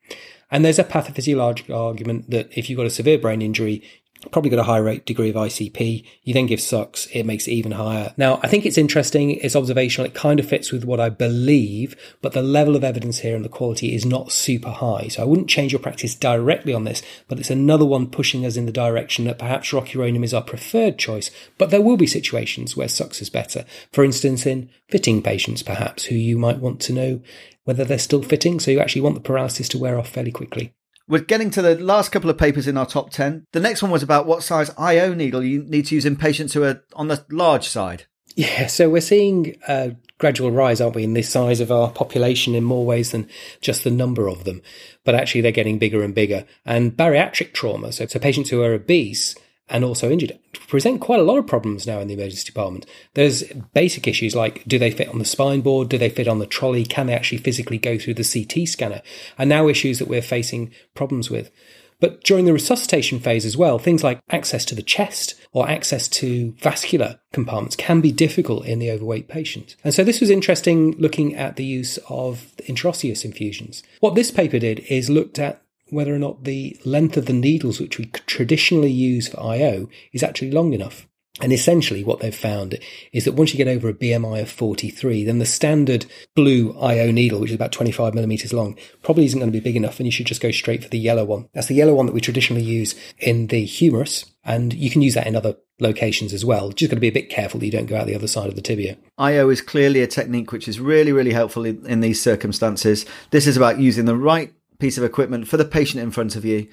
And 0.49 0.63
there's 0.63 0.79
a 0.79 0.83
pathophysiological 0.83 1.75
argument 1.75 2.29
that 2.29 2.57
if 2.57 2.69
you've 2.69 2.77
got 2.77 2.85
a 2.85 2.91
severe 2.91 3.17
brain 3.17 3.41
injury, 3.41 3.83
probably 4.31 4.49
got 4.49 4.59
a 4.59 4.63
high 4.63 4.77
rate 4.77 5.05
degree 5.05 5.29
of 5.29 5.35
ICP. 5.35 6.03
You 6.23 6.33
then 6.33 6.47
give 6.47 6.59
sux, 6.61 7.07
it 7.13 7.25
makes 7.25 7.47
it 7.47 7.51
even 7.51 7.73
higher. 7.73 8.13
Now, 8.17 8.39
I 8.43 8.47
think 8.47 8.65
it's 8.65 8.77
interesting. 8.77 9.31
It's 9.31 9.55
observational. 9.55 10.07
It 10.07 10.13
kind 10.13 10.39
of 10.39 10.47
fits 10.47 10.71
with 10.71 10.83
what 10.83 10.99
I 10.99 11.09
believe, 11.09 11.95
but 12.21 12.33
the 12.33 12.41
level 12.41 12.75
of 12.75 12.83
evidence 12.83 13.19
here 13.19 13.35
and 13.35 13.45
the 13.45 13.49
quality 13.49 13.93
is 13.93 14.05
not 14.05 14.31
super 14.31 14.69
high. 14.69 15.07
So 15.07 15.21
I 15.21 15.25
wouldn't 15.25 15.49
change 15.49 15.71
your 15.71 15.79
practice 15.79 16.15
directly 16.15 16.73
on 16.73 16.83
this, 16.83 17.01
but 17.27 17.39
it's 17.39 17.49
another 17.49 17.85
one 17.85 18.07
pushing 18.07 18.45
us 18.45 18.57
in 18.57 18.65
the 18.65 18.71
direction 18.71 19.25
that 19.25 19.39
perhaps 19.39 19.71
rocuronium 19.71 20.23
is 20.23 20.33
our 20.33 20.41
preferred 20.41 20.97
choice, 20.97 21.31
but 21.57 21.69
there 21.69 21.81
will 21.81 21.97
be 21.97 22.07
situations 22.07 22.75
where 22.75 22.87
sux 22.87 23.21
is 23.21 23.29
better. 23.29 23.65
For 23.91 24.03
instance, 24.03 24.45
in 24.45 24.69
fitting 24.89 25.21
patients, 25.21 25.63
perhaps, 25.63 26.05
who 26.05 26.15
you 26.15 26.37
might 26.37 26.59
want 26.59 26.79
to 26.81 26.93
know 26.93 27.21
whether 27.65 27.83
they're 27.83 27.99
still 27.99 28.23
fitting. 28.23 28.59
So 28.59 28.71
you 28.71 28.79
actually 28.79 29.01
want 29.01 29.15
the 29.15 29.21
paralysis 29.21 29.67
to 29.69 29.77
wear 29.77 29.99
off 29.99 30.09
fairly 30.09 30.31
quickly. 30.31 30.73
We're 31.07 31.19
getting 31.19 31.49
to 31.51 31.61
the 31.61 31.75
last 31.75 32.11
couple 32.11 32.29
of 32.29 32.37
papers 32.37 32.67
in 32.67 32.77
our 32.77 32.85
top 32.85 33.11
10. 33.11 33.45
The 33.53 33.61
next 33.61 33.81
one 33.81 33.91
was 33.91 34.03
about 34.03 34.27
what 34.27 34.43
size 34.43 34.71
IO 34.77 35.13
needle 35.13 35.43
you 35.43 35.63
need 35.63 35.85
to 35.87 35.95
use 35.95 36.05
in 36.05 36.17
patients 36.17 36.53
who 36.53 36.63
are 36.63 36.83
on 36.93 37.07
the 37.07 37.25
large 37.29 37.67
side. 37.67 38.05
Yeah, 38.35 38.67
so 38.67 38.89
we're 38.89 39.01
seeing 39.01 39.55
a 39.67 39.95
gradual 40.19 40.51
rise, 40.51 40.81
aren't 40.81 40.95
we, 40.95 41.03
in 41.03 41.13
the 41.13 41.21
size 41.21 41.59
of 41.59 41.71
our 41.71 41.89
population 41.89 42.55
in 42.55 42.63
more 42.63 42.85
ways 42.85 43.11
than 43.11 43.29
just 43.61 43.83
the 43.83 43.89
number 43.89 44.27
of 44.27 44.43
them. 44.43 44.61
But 45.03 45.15
actually, 45.15 45.41
they're 45.41 45.51
getting 45.51 45.79
bigger 45.79 46.03
and 46.03 46.13
bigger. 46.13 46.45
And 46.65 46.95
bariatric 46.95 47.53
trauma, 47.53 47.91
so, 47.91 48.05
so 48.05 48.19
patients 48.19 48.49
who 48.49 48.61
are 48.61 48.73
obese, 48.73 49.35
and 49.69 49.83
also 49.83 50.09
injured 50.09 50.37
present 50.67 51.01
quite 51.01 51.19
a 51.19 51.23
lot 51.23 51.37
of 51.37 51.47
problems 51.47 51.87
now 51.87 51.99
in 51.99 52.07
the 52.07 52.13
emergency 52.13 52.45
department. 52.45 52.85
There's 53.13 53.43
basic 53.73 54.07
issues 54.07 54.35
like 54.35 54.63
do 54.67 54.77
they 54.77 54.91
fit 54.91 55.07
on 55.07 55.19
the 55.19 55.25
spine 55.25 55.61
board? 55.61 55.89
Do 55.89 55.97
they 55.97 56.09
fit 56.09 56.27
on 56.27 56.39
the 56.39 56.45
trolley? 56.45 56.85
Can 56.85 57.07
they 57.07 57.15
actually 57.15 57.39
physically 57.39 57.77
go 57.77 57.97
through 57.97 58.15
the 58.15 58.23
CT 58.23 58.67
scanner? 58.67 59.01
Are 59.39 59.45
now 59.45 59.67
issues 59.67 59.99
that 59.99 60.07
we're 60.07 60.21
facing 60.21 60.71
problems 60.93 61.29
with. 61.29 61.51
But 61.99 62.23
during 62.23 62.45
the 62.45 62.53
resuscitation 62.53 63.19
phase 63.19 63.43
as 63.43 63.57
well, 63.57 63.79
things 63.79 64.03
like 64.03 64.19
access 64.29 64.65
to 64.65 64.75
the 64.75 64.83
chest 64.83 65.33
or 65.51 65.67
access 65.67 66.07
to 66.09 66.51
vascular 66.59 67.19
compartments 67.33 67.75
can 67.75 68.01
be 68.01 68.11
difficult 68.11 68.67
in 68.67 68.77
the 68.77 68.91
overweight 68.91 69.27
patient. 69.27 69.75
And 69.83 69.95
so 69.95 70.03
this 70.03 70.21
was 70.21 70.29
interesting 70.29 70.91
looking 70.99 71.35
at 71.35 71.55
the 71.55 71.65
use 71.65 71.97
of 72.07 72.51
intraosseous 72.67 73.25
infusions. 73.25 73.81
What 73.99 74.13
this 74.13 74.29
paper 74.29 74.59
did 74.59 74.81
is 74.81 75.09
looked 75.09 75.39
at 75.39 75.63
whether 75.89 76.13
or 76.13 76.19
not 76.19 76.43
the 76.43 76.77
length 76.85 77.17
of 77.17 77.25
the 77.25 77.33
needles 77.33 77.79
which 77.79 77.97
we 77.97 78.05
traditionally 78.05 78.91
use 78.91 79.27
for 79.27 79.41
IO 79.41 79.89
is 80.13 80.23
actually 80.23 80.51
long 80.51 80.73
enough. 80.73 81.07
And 81.39 81.53
essentially 81.53 82.03
what 82.03 82.19
they've 82.19 82.33
found 82.33 82.79
is 83.13 83.25
that 83.25 83.33
once 83.33 83.53
you 83.53 83.57
get 83.57 83.67
over 83.67 83.89
a 83.89 83.93
BMI 83.93 84.41
of 84.41 84.49
43, 84.49 85.23
then 85.23 85.37
the 85.37 85.45
standard 85.45 86.07
blue 86.35 86.75
IO 86.79 87.11
needle, 87.11 87.39
which 87.39 87.51
is 87.51 87.55
about 87.55 87.71
25 87.71 88.15
millimeters 88.15 88.53
long, 88.53 88.75
probably 89.03 89.25
isn't 89.25 89.39
going 89.39 89.51
to 89.51 89.57
be 89.57 89.63
big 89.63 89.75
enough 89.75 89.99
and 89.99 90.07
you 90.07 90.11
should 90.11 90.25
just 90.25 90.41
go 90.41 90.51
straight 90.51 90.83
for 90.83 90.89
the 90.89 90.97
yellow 90.97 91.25
one. 91.25 91.47
That's 91.53 91.67
the 91.67 91.75
yellow 91.75 91.93
one 91.93 92.07
that 92.07 92.15
we 92.15 92.21
traditionally 92.21 92.63
use 92.63 92.95
in 93.19 93.47
the 93.47 93.63
humerus. 93.65 94.25
And 94.43 94.73
you 94.73 94.89
can 94.89 95.01
use 95.01 95.13
that 95.13 95.27
in 95.27 95.35
other 95.35 95.57
locations 95.79 96.33
as 96.33 96.43
well. 96.43 96.71
Just 96.71 96.89
got 96.89 96.95
to 96.95 97.01
be 97.01 97.09
a 97.09 97.11
bit 97.11 97.29
careful 97.29 97.59
that 97.59 97.65
you 97.65 97.71
don't 97.71 97.85
go 97.85 97.97
out 97.97 98.07
the 98.07 98.15
other 98.15 98.27
side 98.27 98.49
of 98.49 98.55
the 98.55 98.61
tibia. 98.61 98.97
IO 99.17 99.49
is 99.49 99.61
clearly 99.61 100.01
a 100.01 100.07
technique 100.07 100.51
which 100.51 100.67
is 100.67 100.79
really, 100.79 101.11
really 101.11 101.33
helpful 101.33 101.65
in, 101.65 101.85
in 101.85 101.99
these 101.99 102.21
circumstances. 102.21 103.05
This 103.29 103.45
is 103.45 103.57
about 103.57 103.79
using 103.79 104.05
the 104.05 104.17
right 104.17 104.51
piece 104.79 104.97
of 104.97 105.03
equipment 105.03 105.47
for 105.47 105.57
the 105.57 105.65
patient 105.65 106.03
in 106.03 106.11
front 106.11 106.35
of 106.35 106.45
you. 106.45 106.67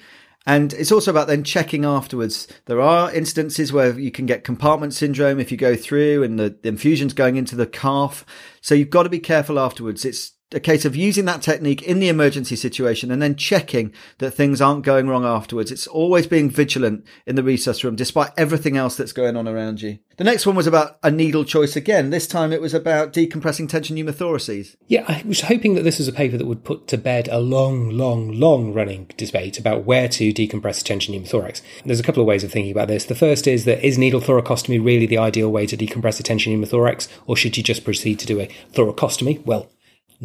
And 0.47 0.73
it's 0.73 0.91
also 0.91 1.09
about 1.09 1.27
then 1.27 1.43
checking 1.43 1.85
afterwards. 1.85 2.47
There 2.65 2.79
are 2.79 3.11
instances 3.11 3.73
where 3.73 3.99
you 3.99 4.11
can 4.11 4.27
get 4.27 4.43
compartment 4.43 4.93
syndrome 4.93 5.39
if 5.39 5.51
you 5.51 5.57
go 5.57 5.75
through 5.75 6.21
and 6.21 6.37
the, 6.37 6.55
the 6.61 6.69
infusion's 6.69 7.13
going 7.13 7.35
into 7.35 7.55
the 7.55 7.65
calf. 7.65 8.23
So 8.61 8.75
you've 8.75 8.91
got 8.91 9.03
to 9.03 9.09
be 9.09 9.19
careful 9.19 9.57
afterwards. 9.57 10.05
It's 10.05 10.33
a 10.51 10.59
case 10.59 10.85
of 10.85 10.95
using 10.95 11.25
that 11.25 11.41
technique 11.41 11.81
in 11.81 11.99
the 11.99 12.07
emergency 12.07 12.55
situation 12.55 13.09
and 13.09 13.21
then 13.21 13.35
checking 13.35 13.91
that 14.19 14.31
things 14.31 14.61
aren't 14.61 14.85
going 14.85 15.07
wrong 15.07 15.25
afterwards. 15.25 15.71
It's 15.71 15.87
always 15.87 16.27
being 16.27 16.51
vigilant 16.51 17.03
in 17.25 17.35
the 17.35 17.41
resus 17.41 17.83
room 17.83 17.95
despite 17.95 18.29
everything 18.37 18.77
else 18.77 18.95
that's 18.95 19.11
going 19.11 19.35
on 19.35 19.47
around 19.47 19.81
you. 19.81 19.99
The 20.17 20.23
next 20.23 20.45
one 20.45 20.55
was 20.55 20.67
about 20.67 20.97
a 21.03 21.11
needle 21.11 21.43
choice 21.43 21.75
again. 21.75 22.09
This 22.09 22.27
time 22.27 22.53
it 22.53 22.61
was 22.61 22.73
about 22.73 23.11
decompressing 23.11 23.67
tension 23.67 23.97
pneumothoraces. 23.97 24.75
Yeah, 24.87 25.03
I 25.07 25.23
was 25.25 25.41
hoping 25.41 25.73
that 25.73 25.81
this 25.81 25.97
was 25.97 26.07
a 26.07 26.13
paper 26.13 26.37
that 26.37 26.47
would 26.47 26.63
put 26.63 26.87
to 26.87 26.97
bed 26.97 27.27
a 27.27 27.39
long, 27.39 27.89
long, 27.89 28.31
long 28.31 28.71
running 28.71 29.11
debate 29.17 29.59
about 29.59 29.83
where 29.83 30.07
to 30.09 30.31
decompress 30.31 30.83
tension 30.83 31.13
pneumothorax. 31.13 31.61
There's 31.83 31.99
a 31.99 32.03
couple 32.03 32.21
of 32.21 32.27
ways 32.27 32.43
of 32.43 32.51
thinking 32.51 32.71
about 32.71 32.87
this. 32.87 33.05
The 33.05 33.15
first 33.15 33.47
is 33.47 33.65
that 33.65 33.85
is 33.85 33.97
needle 33.97 34.21
thoracostomy 34.21 34.79
really 34.79 35.07
the 35.07 35.17
ideal 35.17 35.51
way 35.51 35.65
to 35.65 35.75
decompress 35.75 36.19
a 36.19 36.23
tension 36.23 36.53
pneumothorax, 36.53 37.09
or 37.25 37.35
should 37.35 37.57
you 37.57 37.63
just 37.63 37.83
proceed 37.83 38.19
to 38.19 38.25
do 38.25 38.39
a 38.39 38.49
thoracostomy? 38.71 39.39
Well, 39.43 39.69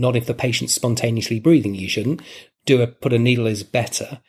not 0.00 0.16
if 0.16 0.26
the 0.26 0.34
patient's 0.34 0.72
spontaneously 0.72 1.38
breathing, 1.38 1.74
you 1.74 1.88
shouldn't. 1.88 2.22
Do 2.64 2.82
a 2.82 2.86
put 2.86 3.12
a 3.12 3.18
needle 3.18 3.46
is 3.46 3.62
better. 3.62 4.20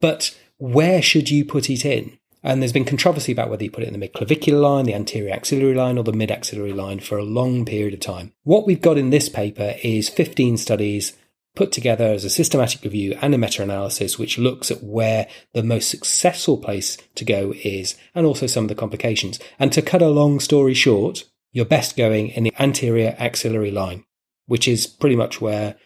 But 0.00 0.36
where 0.56 1.02
should 1.02 1.30
you 1.30 1.44
put 1.44 1.70
it 1.70 1.84
in? 1.84 2.18
And 2.42 2.62
there's 2.62 2.72
been 2.72 2.84
controversy 2.84 3.32
about 3.32 3.50
whether 3.50 3.64
you 3.64 3.70
put 3.70 3.82
it 3.82 3.88
in 3.88 3.92
the 3.92 3.98
mid-clavicular 3.98 4.58
line, 4.58 4.84
the 4.84 4.94
anterior 4.94 5.34
axillary 5.34 5.74
line, 5.74 5.98
or 5.98 6.04
the 6.04 6.12
mid-axillary 6.12 6.72
line 6.72 7.00
for 7.00 7.18
a 7.18 7.24
long 7.24 7.64
period 7.64 7.94
of 7.94 8.00
time. 8.00 8.32
What 8.44 8.66
we've 8.66 8.80
got 8.80 8.96
in 8.96 9.10
this 9.10 9.28
paper 9.28 9.74
is 9.82 10.08
15 10.08 10.56
studies 10.56 11.16
put 11.56 11.72
together 11.72 12.06
as 12.06 12.24
a 12.24 12.30
systematic 12.30 12.84
review 12.84 13.18
and 13.20 13.34
a 13.34 13.38
meta-analysis 13.38 14.18
which 14.18 14.38
looks 14.38 14.70
at 14.70 14.82
where 14.82 15.26
the 15.54 15.62
most 15.62 15.90
successful 15.90 16.56
place 16.56 16.96
to 17.16 17.24
go 17.24 17.52
is 17.64 17.96
and 18.14 18.24
also 18.24 18.46
some 18.46 18.64
of 18.64 18.68
the 18.68 18.74
complications. 18.76 19.40
And 19.58 19.72
to 19.72 19.82
cut 19.82 20.00
a 20.00 20.08
long 20.08 20.38
story 20.38 20.74
short, 20.74 21.24
you're 21.52 21.64
best 21.64 21.96
going 21.96 22.28
in 22.28 22.44
the 22.44 22.54
anterior 22.60 23.16
axillary 23.18 23.72
line 23.72 24.04
which 24.48 24.66
is 24.66 24.86
pretty 24.86 25.16
much 25.16 25.40
where 25.40 25.76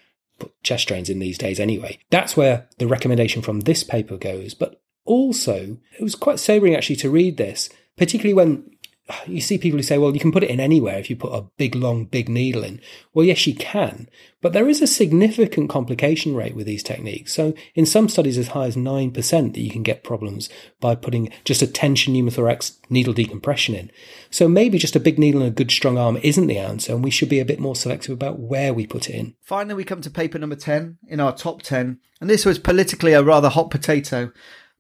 chest 0.63 0.89
drains 0.89 1.11
in 1.11 1.19
these 1.19 1.39
days 1.39 1.61
anyway. 1.61 1.99
That's 2.11 2.37
where 2.37 2.69
the 2.79 2.87
recommendation 2.87 3.43
from 3.43 3.61
this 3.61 3.85
paper 3.85 4.17
goes. 4.17 4.55
But 4.55 4.81
also, 5.05 5.79
it 5.99 6.03
was 6.03 6.15
quite 6.15 6.39
sobering 6.39 6.75
actually 6.75 6.97
to 6.97 7.11
read 7.11 7.37
this, 7.37 7.69
particularly 7.97 8.35
when 8.35 8.72
you 9.27 9.41
see 9.41 9.59
people 9.59 9.79
who 9.79 9.83
say, 9.83 9.99
well, 9.99 10.15
you 10.15 10.21
can 10.21 10.33
put 10.33 10.45
it 10.45 10.51
in 10.51 10.61
anywhere 10.61 10.99
if 10.99 11.11
you 11.11 11.17
put 11.17 11.33
a 11.33 11.47
big, 11.57 11.75
long, 11.75 12.05
big 12.05 12.29
needle 12.29 12.63
in. 12.63 12.81
Well, 13.13 13.27
yes, 13.27 13.47
you 13.47 13.55
can, 13.55 14.09
but 14.41 14.53
there 14.53 14.69
is 14.69 14.81
a 14.81 14.87
significant 14.87 15.71
complication 15.71 16.35
rate 16.35 16.55
with 16.55 16.67
these 16.67 16.83
techniques. 16.83 17.33
So 17.33 17.55
in 17.75 17.85
some 17.85 18.09
studies, 18.09 18.39
as 18.39 18.49
high 18.49 18.67
as 18.67 18.77
9% 18.77 19.15
that 19.55 19.61
you 19.61 19.71
can 19.71 19.83
get 19.83 20.05
problems 20.05 20.49
by 20.81 20.95
putting 20.95 21.31
just 21.45 21.63
a 21.63 21.67
tension 21.67 22.15
pneumothorax 22.15 22.79
needle 22.91 23.13
decompression 23.13 23.75
in. 23.75 23.91
So 24.31 24.49
maybe 24.49 24.79
just 24.79 24.97
a 24.97 25.01
big 25.01 25.19
needle 25.19 25.43
and 25.43 25.51
a 25.51 25.55
good 25.55 25.71
strong 25.71 25.99
arm 25.99 26.19
isn't 26.23 26.47
the 26.47 26.59
answer, 26.59 26.93
and 26.95 27.03
we 27.03 27.11
should 27.11 27.29
be 27.29 27.41
a 27.41 27.45
bit 27.45 27.61
more 27.61 27.77
selective 27.77 28.13
about 28.13 28.39
where 28.39 28.73
we 28.73 28.87
put 28.87 29.09
it 29.09 29.15
in. 29.15 29.35
Finally, 29.41 29.75
we 29.75 29.85
come 29.85 30.01
to 30.03 30.11
paper 30.11 30.39
number 30.39 30.57
10 30.57 30.99
in 31.09 31.21
our 31.21 31.35
top 31.35 31.63
10, 31.63 31.99
and 32.21 32.31
this 32.31 32.47
was 32.47 32.59
politically 32.59 33.13
a 33.13 33.23
rather 33.23 33.49
hot 33.49 33.71
potato 33.71 34.33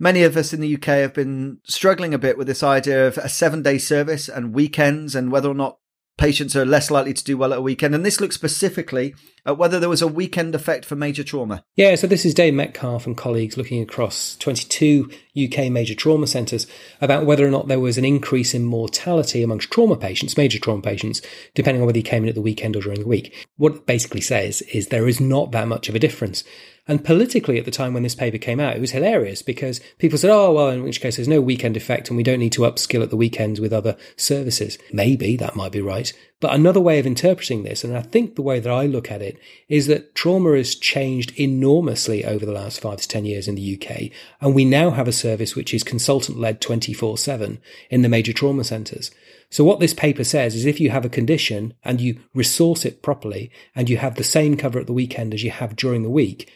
many 0.02 0.24
of 0.24 0.36
us 0.36 0.52
in 0.52 0.60
the 0.60 0.74
UK 0.74 0.84
have 0.84 1.14
been 1.14 1.58
struggling 1.62 2.12
a 2.12 2.18
bit 2.18 2.36
with 2.36 2.48
this 2.48 2.64
idea 2.64 3.06
of 3.06 3.16
a 3.18 3.28
seven 3.28 3.62
day 3.62 3.78
service 3.78 4.28
and 4.28 4.52
weekends 4.52 5.14
and 5.14 5.30
whether 5.30 5.48
or 5.48 5.54
not 5.54 5.78
patients 6.18 6.54
are 6.54 6.66
less 6.66 6.90
likely 6.90 7.14
to 7.14 7.24
do 7.24 7.38
well 7.38 7.52
at 7.52 7.60
a 7.60 7.62
weekend. 7.62 7.94
And 7.94 8.04
this 8.04 8.20
looks 8.20 8.34
specifically 8.34 9.14
at 9.46 9.56
whether 9.56 9.80
there 9.80 9.88
was 9.88 10.02
a 10.02 10.08
weekend 10.08 10.54
effect 10.54 10.84
for 10.84 10.94
major 10.94 11.24
trauma. 11.24 11.64
Yeah, 11.76 11.94
so 11.94 12.06
this 12.06 12.24
is 12.24 12.34
Dave 12.34 12.52
Metcalfe 12.52 13.06
and 13.06 13.16
colleagues 13.16 13.56
looking 13.56 13.80
across 13.80 14.36
22 14.36 15.10
UK 15.40 15.70
major 15.70 15.94
trauma 15.94 16.26
centres 16.26 16.66
about 17.00 17.24
whether 17.24 17.46
or 17.46 17.50
not 17.50 17.68
there 17.68 17.80
was 17.80 17.96
an 17.96 18.04
increase 18.04 18.54
in 18.54 18.64
mortality 18.64 19.42
amongst 19.42 19.70
trauma 19.70 19.96
patients, 19.96 20.36
major 20.36 20.58
trauma 20.58 20.82
patients, 20.82 21.22
depending 21.54 21.80
on 21.80 21.86
whether 21.86 21.98
you 21.98 22.04
came 22.04 22.24
in 22.24 22.28
at 22.28 22.34
the 22.34 22.42
weekend 22.42 22.76
or 22.76 22.82
during 22.82 23.00
the 23.00 23.08
week. 23.08 23.48
What 23.56 23.74
it 23.74 23.86
basically 23.86 24.20
says 24.20 24.62
is 24.62 24.88
there 24.88 25.08
is 25.08 25.20
not 25.20 25.52
that 25.52 25.68
much 25.68 25.88
of 25.88 25.94
a 25.94 26.00
difference. 26.00 26.44
And 26.88 27.04
politically, 27.04 27.58
at 27.58 27.64
the 27.64 27.70
time 27.70 27.94
when 27.94 28.02
this 28.02 28.16
paper 28.16 28.38
came 28.38 28.58
out, 28.58 28.74
it 28.74 28.80
was 28.80 28.90
hilarious 28.90 29.40
because 29.40 29.80
people 29.98 30.18
said, 30.18 30.32
oh, 30.32 30.52
well, 30.52 30.68
in 30.70 30.82
which 30.82 31.00
case 31.00 31.14
there's 31.14 31.28
no 31.28 31.40
weekend 31.40 31.76
effect 31.76 32.08
and 32.08 32.16
we 32.16 32.24
don't 32.24 32.40
need 32.40 32.52
to 32.52 32.62
upskill 32.62 33.04
at 33.04 33.10
the 33.10 33.16
weekends 33.16 33.60
with 33.60 33.72
other 33.72 33.96
services. 34.16 34.78
Maybe 34.92 35.36
that 35.36 35.54
might 35.54 35.70
be 35.70 35.80
right. 35.80 36.12
But 36.40 36.54
another 36.54 36.80
way 36.80 36.98
of 36.98 37.06
interpreting 37.06 37.62
this, 37.62 37.84
and 37.84 37.96
I 37.96 38.02
think 38.02 38.34
the 38.34 38.42
way 38.42 38.58
that 38.58 38.72
I 38.72 38.86
look 38.86 39.12
at 39.12 39.22
it, 39.22 39.38
is 39.68 39.86
that 39.86 40.16
trauma 40.16 40.56
has 40.56 40.74
changed 40.74 41.38
enormously 41.38 42.24
over 42.24 42.44
the 42.44 42.50
last 42.50 42.80
five 42.80 43.00
to 43.00 43.06
10 43.06 43.26
years 43.26 43.46
in 43.46 43.54
the 43.54 43.80
UK. 43.80 44.10
And 44.40 44.52
we 44.52 44.64
now 44.64 44.90
have 44.90 45.06
a 45.06 45.12
service 45.12 45.54
which 45.54 45.72
is 45.72 45.84
consultant 45.84 46.40
led 46.40 46.60
24 46.60 47.16
7 47.16 47.60
in 47.90 48.02
the 48.02 48.08
major 48.08 48.32
trauma 48.32 48.64
centres. 48.64 49.12
So 49.50 49.62
what 49.62 49.78
this 49.78 49.94
paper 49.94 50.24
says 50.24 50.56
is 50.56 50.64
if 50.64 50.80
you 50.80 50.90
have 50.90 51.04
a 51.04 51.10
condition 51.10 51.74
and 51.84 52.00
you 52.00 52.20
resource 52.34 52.84
it 52.84 53.02
properly 53.02 53.52
and 53.76 53.88
you 53.88 53.98
have 53.98 54.16
the 54.16 54.24
same 54.24 54.56
cover 54.56 54.80
at 54.80 54.86
the 54.86 54.94
weekend 54.94 55.34
as 55.34 55.44
you 55.44 55.50
have 55.50 55.76
during 55.76 56.02
the 56.02 56.10
week, 56.10 56.50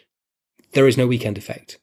there 0.73 0.87
is 0.87 0.97
no 0.97 1.07
weekend 1.07 1.39
effect. 1.39 1.79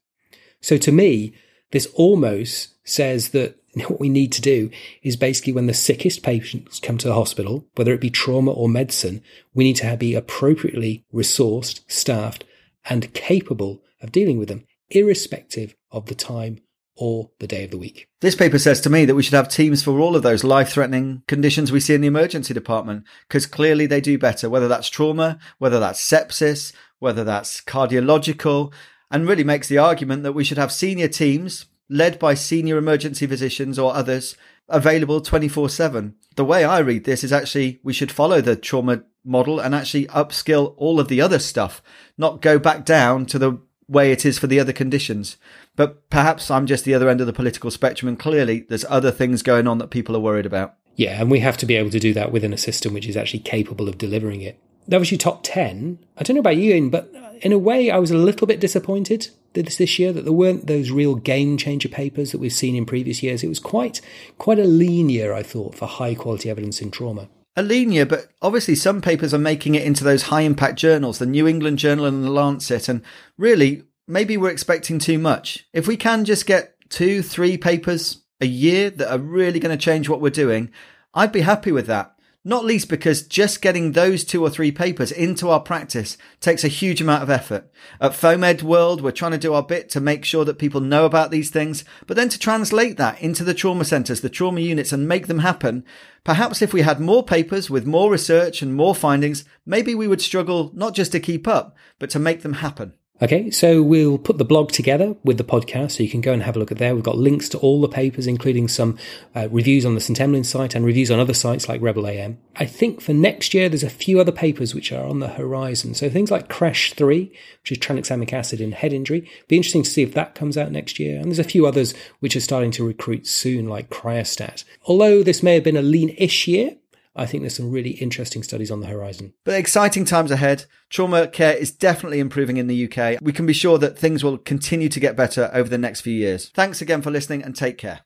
So 0.62 0.78
to 0.78 0.92
me, 0.92 1.34
this 1.72 1.88
almost 1.96 2.76
says 2.88 3.30
that 3.30 3.58
what 3.88 4.00
we 4.00 4.10
need 4.10 4.32
to 4.34 4.42
do 4.42 4.70
is 5.02 5.16
basically 5.16 5.54
when 5.54 5.68
the 5.68 5.74
sickest 5.74 6.24
patients 6.24 6.80
come 6.80 6.98
to 7.00 7.08
the 7.08 7.16
hospital, 7.16 7.68
whether 7.76 7.94
it 7.94 8.02
be 8.02 8.10
trauma 8.10 8.52
or 8.52 8.70
medicine, 8.70 9.22
we 9.54 9.64
need 9.64 9.76
to 9.78 9.98
be 9.98 10.16
appropriately 10.16 11.06
resourced, 11.14 11.82
staffed, 11.88 12.46
and 12.90 13.14
capable 13.14 13.82
of 14.02 14.12
dealing 14.12 14.38
with 14.38 14.50
them, 14.50 14.66
irrespective 14.90 15.76
of 15.92 16.06
the 16.08 16.16
time 16.16 16.60
or 16.96 17.32
the 17.40 17.48
day 17.48 17.64
of 17.64 17.72
the 17.72 17.78
week. 17.78 18.08
This 18.22 18.36
paper 18.36 18.60
says 18.60 18.80
to 18.82 18.90
me 18.90 19.06
that 19.06 19.16
we 19.16 19.24
should 19.24 19.34
have 19.34 19.50
teams 19.50 19.82
for 19.82 20.00
all 20.00 20.16
of 20.16 20.22
those 20.22 20.44
life 20.44 20.70
threatening 20.70 21.24
conditions 21.28 21.72
we 21.72 21.80
see 21.80 21.96
in 21.96 22.02
the 22.02 22.08
emergency 22.08 22.54
department, 22.54 23.04
because 23.28 23.46
clearly 23.46 23.88
they 23.88 24.02
do 24.02 24.20
better, 24.20 24.50
whether 24.50 24.68
that's 24.68 24.90
trauma, 24.90 25.40
whether 25.58 25.80
that's 25.80 26.08
sepsis, 26.08 26.72
whether 27.04 27.26
that's 27.26 27.60
cardiological, 27.60 28.74
and 29.12 29.28
really 29.28 29.44
makes 29.44 29.68
the 29.68 29.78
argument 29.78 30.24
that 30.24 30.32
we 30.32 30.44
should 30.44 30.58
have 30.58 30.72
senior 30.72 31.10
teams 31.10 31.66
led 31.90 32.18
by 32.18 32.34
senior 32.34 32.78
emergency 32.78 33.28
physicians 33.28 33.78
or 33.78 33.94
others 33.94 34.38
available 34.70 35.20
24 35.20 35.70
7. 35.70 36.16
The 36.38 36.46
way 36.46 36.64
I 36.64 36.80
read 36.80 37.04
this 37.04 37.24
is 37.24 37.34
actually 37.34 37.82
we 37.84 37.92
should 37.94 38.12
follow 38.12 38.40
the 38.40 38.56
trauma 38.56 39.04
model 39.26 39.60
and 39.60 39.76
actually 39.76 40.06
upskill 40.08 40.74
all 40.78 41.00
of 41.00 41.10
the 41.10 41.22
other 41.22 41.40
stuff, 41.40 41.84
not 42.18 42.42
go 42.42 42.58
back 42.58 42.86
down 42.86 43.26
to 43.28 43.38
the 43.38 43.60
way 43.88 44.14
it 44.14 44.26
is 44.26 44.40
for 44.40 44.48
the 44.48 44.60
other 44.60 44.74
conditions. 44.74 45.36
But 45.76 46.10
perhaps 46.10 46.50
I'm 46.50 46.66
just 46.66 46.86
the 46.86 46.94
other 46.94 47.10
end 47.10 47.20
of 47.20 47.28
the 47.28 47.34
political 47.34 47.70
spectrum, 47.70 48.08
and 48.08 48.18
clearly 48.18 48.66
there's 48.70 48.86
other 48.88 49.12
things 49.12 49.44
going 49.44 49.68
on 49.68 49.78
that 49.80 49.90
people 49.90 50.16
are 50.16 50.22
worried 50.22 50.46
about. 50.46 50.76
Yeah, 50.96 51.20
and 51.20 51.30
we 51.30 51.40
have 51.40 51.58
to 51.58 51.66
be 51.66 51.76
able 51.76 51.90
to 51.90 52.00
do 52.00 52.14
that 52.14 52.32
within 52.32 52.54
a 52.54 52.58
system 52.58 52.94
which 52.94 53.08
is 53.08 53.18
actually 53.18 53.42
capable 53.42 53.90
of 53.90 53.98
delivering 53.98 54.42
it 54.42 54.58
that 54.88 55.00
was 55.00 55.12
your 55.12 55.18
top 55.18 55.42
10. 55.44 56.00
I 56.18 56.24
don't 56.24 56.36
know 56.36 56.42
about 56.42 56.58
you, 56.58 56.74
Iain, 56.74 56.90
but 56.90 57.14
in 57.42 57.52
a 57.52 57.58
way, 57.58 57.92
I 57.92 57.98
was 57.98 58.12
a 58.12 58.18
little 58.18 58.48
bit 58.48 58.60
disappointed 58.60 59.30
this 59.54 59.78
this 59.78 60.00
year 60.00 60.12
that 60.12 60.24
there 60.24 60.34
weren't 60.34 60.68
those 60.68 60.92
real 60.92 61.16
game 61.16 61.58
changer 61.58 61.90
papers 61.90 62.32
that 62.32 62.40
we've 62.40 62.54
seen 62.54 62.76
in 62.76 62.86
previous 62.86 63.22
years. 63.22 63.44
It 63.44 63.50
was 63.50 63.60
quite 63.60 64.02
quite 64.38 64.60
a 64.60 64.66
lean 64.66 65.10
year, 65.10 65.34
I 65.34 65.44
thought, 65.44 65.76
for 65.76 65.88
high 65.88 66.16
quality 66.16 66.50
evidence 66.50 66.82
in 66.82 66.92
trauma. 66.92 67.30
A 67.56 67.62
lean 67.62 67.92
year, 67.92 68.06
but 68.06 68.30
obviously 68.42 68.74
some 68.74 69.00
papers 69.00 69.34
are 69.34 69.40
making 69.40 69.76
it 69.76 69.84
into 69.84 70.04
those 70.04 70.24
high 70.24 70.42
impact 70.42 70.80
journals, 70.80 71.20
the 71.20 71.28
New 71.28 71.48
England 71.48 71.78
Journal 71.78 72.06
and 72.06 72.24
the 72.24 72.32
Lancet, 72.32 72.90
and 72.90 73.04
really 73.38 73.84
maybe 74.08 74.38
we're 74.38 74.50
expecting 74.50 74.98
too 74.98 75.20
much. 75.20 75.68
If 75.72 75.88
we 75.88 75.96
can 75.96 76.26
just 76.26 76.48
get 76.48 76.76
two, 76.90 77.22
three 77.22 77.58
papers 77.58 78.24
a 78.42 78.48
year 78.48 78.90
that 78.90 79.12
are 79.12 79.20
really 79.20 79.60
going 79.60 79.78
to 79.78 79.84
change 79.84 80.10
what 80.10 80.20
we're 80.20 80.32
doing, 80.32 80.72
I'd 81.14 81.32
be 81.32 81.42
happy 81.42 81.72
with 81.72 81.86
that. 81.88 82.13
Not 82.46 82.66
least 82.66 82.90
because 82.90 83.22
just 83.22 83.62
getting 83.62 83.94
those 83.94 84.26
two 84.26 84.44
or 84.44 84.50
three 84.50 84.72
papers 84.72 85.14
into 85.14 85.50
our 85.50 85.62
practice 85.62 86.18
takes 86.42 86.66
a 86.66 86.68
huge 86.68 87.00
amount 87.00 87.24
of 87.24 87.30
effort. 87.30 87.72
At 88.02 88.12
FOAMED 88.12 88.64
World, 88.64 89.00
we're 89.00 89.12
trying 89.12 89.32
to 89.32 89.38
do 89.38 89.54
our 89.54 89.64
bit 89.64 89.88
to 89.92 90.02
make 90.02 90.26
sure 90.26 90.44
that 90.44 90.60
people 90.60 90.82
know 90.82 91.06
about 91.06 91.32
these 91.32 91.50
things, 91.50 91.86
but 92.06 92.18
then 92.18 92.28
to 92.28 92.38
translate 92.38 92.98
that 92.98 93.22
into 93.22 93.46
the 93.46 93.54
trauma 93.54 93.86
centres, 93.86 94.20
the 94.20 94.30
trauma 94.30 94.60
units 94.60 94.92
and 94.92 95.08
make 95.08 95.28
them 95.28 95.40
happen. 95.40 95.86
Perhaps 96.26 96.62
if 96.62 96.74
we 96.74 96.82
had 96.82 97.00
more 97.00 97.24
papers 97.24 97.70
with 97.70 97.88
more 97.88 98.12
research 98.12 98.62
and 98.62 98.76
more 98.76 98.94
findings, 98.94 99.46
maybe 99.66 99.96
we 99.96 100.10
would 100.10 100.22
struggle 100.22 100.70
not 100.74 100.94
just 100.94 101.14
to 101.14 101.22
keep 101.22 101.48
up, 101.48 101.78
but 101.98 102.10
to 102.10 102.20
make 102.20 102.42
them 102.42 102.54
happen. 102.54 102.92
Okay, 103.24 103.50
so 103.52 103.82
we'll 103.82 104.18
put 104.18 104.38
the 104.38 104.44
blog 104.44 104.74
together 104.74 105.16
with 105.24 105.38
the 105.38 105.46
podcast, 105.46 105.92
so 105.92 106.04
you 106.04 106.10
can 106.10 106.20
go 106.20 106.34
and 106.34 106.44
have 106.44 106.58
a 106.58 106.60
look 106.60 106.74
at 106.74 106.78
there. 106.78 106.94
We've 106.94 107.06
got 107.06 107.18
links 107.18 107.48
to 107.50 107.58
all 107.60 107.80
the 107.80 107.88
papers, 107.88 108.28
including 108.28 108.68
some 108.68 108.98
uh, 109.34 109.48
reviews 109.50 109.86
on 109.86 109.96
the 109.96 110.02
St 110.02 110.20
Emlyn 110.20 110.44
site 110.44 110.76
and 110.76 110.84
reviews 110.84 111.10
on 111.10 111.22
other 111.22 111.34
sites 111.34 111.70
like 111.70 111.82
Rebel 111.82 112.06
EM. 112.06 112.38
I 112.58 112.66
think 112.66 113.00
for 113.00 113.14
next 113.14 113.54
year, 113.54 113.70
there's 113.70 113.82
a 113.82 113.90
few 113.90 114.20
other 114.20 114.34
papers 114.34 114.76
which 114.76 114.92
are 114.92 115.06
on 115.06 115.20
the 115.20 115.30
horizon. 115.30 115.94
So 115.94 116.10
things 116.10 116.32
like 116.32 116.50
Crash 116.50 116.92
3, 116.92 117.32
which 117.62 117.72
is 117.72 117.78
tranexamic 117.78 118.34
acid 118.34 118.60
in 118.60 118.74
head 118.74 118.92
injury. 118.92 119.26
Be 119.48 119.56
interesting 119.56 119.84
to 119.84 119.90
see 119.90 120.04
if 120.04 120.14
that 120.16 120.36
comes 120.36 120.58
out 120.58 120.74
next 120.74 121.00
year. 121.00 121.16
And 121.16 121.28
there's 121.28 121.40
a 121.40 121.46
few 121.46 121.66
others 121.66 121.94
which 122.20 122.36
are 122.36 122.42
starting 122.42 122.72
to 122.72 122.86
recruit 122.86 123.26
soon, 123.26 123.70
like 123.70 123.90
Cryostat. 123.90 124.66
Although 124.84 125.24
this 125.24 125.42
may 125.42 125.54
have 125.54 125.64
been 125.64 125.78
a 125.78 125.82
lean-ish 125.82 126.46
year, 126.46 126.76
I 127.16 127.26
think 127.26 127.44
there's 127.44 127.56
some 127.56 127.72
really 127.72 127.92
interesting 127.92 128.44
studies 128.44 128.72
on 128.72 128.80
the 128.80 128.88
horizon. 128.88 129.34
But 129.44 129.56
exciting 129.56 130.06
times 130.06 130.32
ahead. 130.32 130.66
Trauma 130.90 131.28
care 131.28 131.56
is 131.56 131.72
definitely 131.72 132.20
improving 132.20 132.58
in 132.58 132.68
the 132.68 132.92
UK. 132.92 133.20
We 133.22 133.34
can 133.34 133.46
be 133.46 133.54
sure 133.54 133.78
that 133.78 133.98
things 133.98 134.24
will 134.24 134.38
continue 134.38 134.90
to 134.90 135.00
get 135.00 135.16
better 135.16 135.52
over 135.54 135.70
the 135.70 135.78
next 135.78 136.02
few 136.02 136.14
years. 136.14 136.50
Thanks 136.54 136.82
again 136.82 137.02
for 137.02 137.12
listening 137.12 137.44
and 137.44 137.56
take 137.56 137.78
care. 137.78 138.02